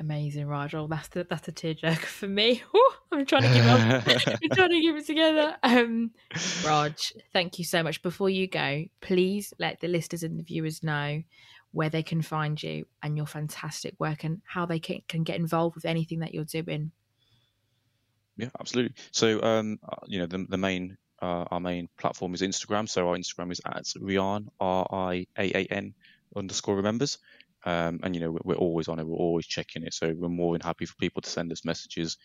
[0.00, 0.74] Amazing, Raj.
[0.74, 2.62] Oh, that's the, that's a tearjerker for me.
[2.72, 4.40] Whew, I'm trying to keep up.
[4.42, 5.56] I'm trying to keep it together.
[5.62, 6.10] Um,
[6.64, 8.02] Raj, thank you so much.
[8.02, 11.22] Before you go, please let the listeners and the viewers know
[11.72, 15.36] where they can find you and your fantastic work and how they can, can get
[15.36, 16.90] involved with anything that you're doing.
[18.36, 18.96] Yeah, absolutely.
[19.12, 22.88] So, um, uh, you know, the, the main, uh, our main platform is Instagram.
[22.88, 25.94] So our Instagram is at Riaan, R-I-A-A-N
[26.36, 27.18] underscore remembers.
[27.64, 29.06] Um, and, you know, we're, always on it.
[29.06, 29.94] We're always checking it.
[29.94, 32.16] So we're more than happy for people to send us messages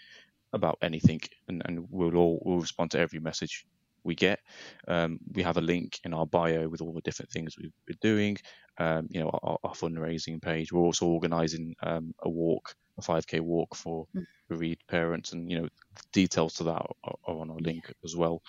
[0.53, 3.65] about anything and, and we'll all, we'll respond to every message
[4.03, 4.39] we get.
[4.87, 7.97] Um, we have a link in our bio with all the different things we've been
[8.01, 8.37] doing.
[8.77, 10.71] Um, you know, our, our fundraising page.
[10.71, 14.25] We're also organising um, a walk, a 5k walk for Mm.
[14.49, 15.67] bereaved parents, and you know,
[16.13, 18.41] details to that are, are on our link as well.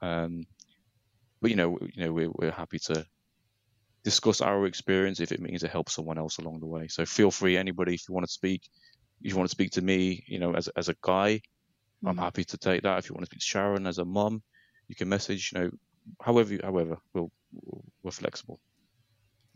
[0.00, 0.44] Um,
[1.40, 3.06] but you know, you know, we're we're happy to
[4.10, 6.86] discuss our experience if it means it helps someone else along the way.
[6.96, 8.62] So feel free, anybody, if you want to speak,
[9.22, 10.00] if you want to speak to me,
[10.32, 11.30] you know, as as a guy,
[12.06, 12.26] I'm Mm.
[12.26, 12.98] happy to take that.
[12.98, 14.34] If you want to speak to Sharan as a mum,
[14.88, 15.42] you can message.
[15.50, 15.70] You know,
[16.28, 17.30] however, you- however, we'll,
[18.02, 18.58] we're flexible.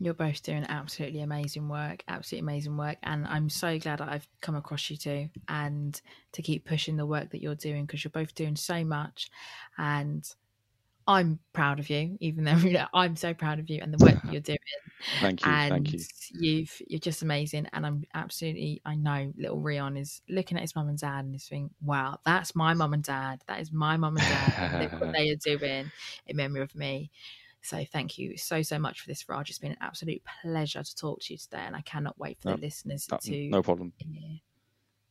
[0.03, 2.97] You're both doing absolutely amazing work, absolutely amazing work.
[3.03, 6.01] And I'm so glad that I've come across you two and
[6.33, 9.29] to keep pushing the work that you're doing because you're both doing so much.
[9.77, 10.27] And
[11.11, 14.03] I'm proud of you, even though you know, I'm so proud of you and the
[14.03, 14.57] work that you're doing.
[15.19, 15.99] Thank you, and thank you.
[16.31, 17.67] you've you're just amazing.
[17.73, 21.35] And I'm absolutely I know little Riaan is looking at his mum and dad and
[21.35, 23.41] is thinking, Wow, that's my mum and dad.
[23.47, 24.81] That is my mum and dad.
[24.81, 25.91] Look what they are doing
[26.27, 27.11] in memory of me.
[27.61, 29.49] So thank you so so much for this, Raj.
[29.49, 32.49] It's been an absolute pleasure to talk to you today, and I cannot wait for
[32.49, 33.93] No, the listeners Uh, to no problem.
[33.97, 34.39] hear.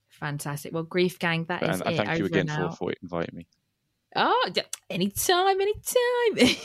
[0.09, 0.73] Fantastic.
[0.73, 1.97] Well, Grief Gang, that is And, and it.
[1.97, 3.47] thank you over again for, for inviting me.
[4.17, 4.51] Oh,
[4.89, 6.57] anytime, anytime.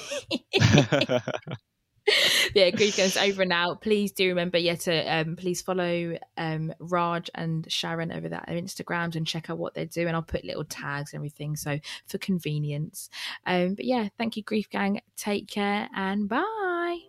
[2.56, 3.82] yeah, Grief Gangs over and out.
[3.82, 9.16] Please do remember, yeah, to um, please follow um, Raj and Sharan over their Instagrams
[9.16, 10.14] and check out what they're doing.
[10.14, 13.10] I'll put little tags and everything, so for convenience.
[13.46, 15.02] Um, but yeah, thank you, Grief Gang.
[15.18, 17.00] Take care and bye.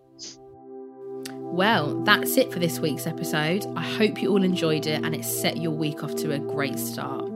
[1.30, 3.64] Well, that's it for this week's episode.
[3.76, 6.78] I hope you all enjoyed it and it set your week off to a great
[6.78, 7.30] start.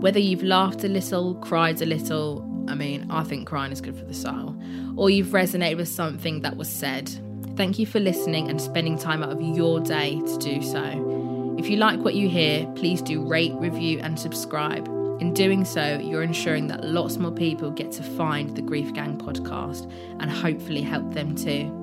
[0.00, 3.96] Whether you've laughed a little, cried a little, I mean, I think crying is good
[3.96, 4.54] for the soul,
[4.96, 7.10] or you've resonated with something that was said,
[7.56, 11.56] thank you for listening and spending time out of your day to do so.
[11.58, 14.86] If you like what you hear, please do rate, review, and subscribe.
[15.20, 19.18] In doing so, you're ensuring that lots more people get to find the Grief Gang
[19.18, 19.90] podcast
[20.20, 21.74] and hopefully help them too.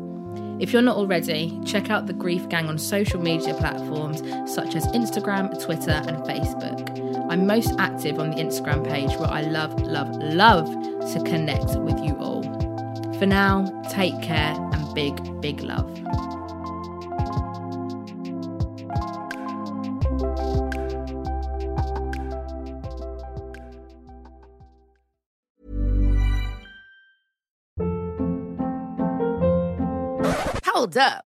[0.61, 4.87] If you're not already, check out the Grief Gang on social media platforms such as
[4.87, 7.04] Instagram, Twitter, and Facebook.
[7.27, 10.67] I'm most active on the Instagram page where I love, love, love
[11.13, 12.43] to connect with you all.
[13.17, 15.89] For now, take care and big, big love.
[30.63, 31.25] Hold up.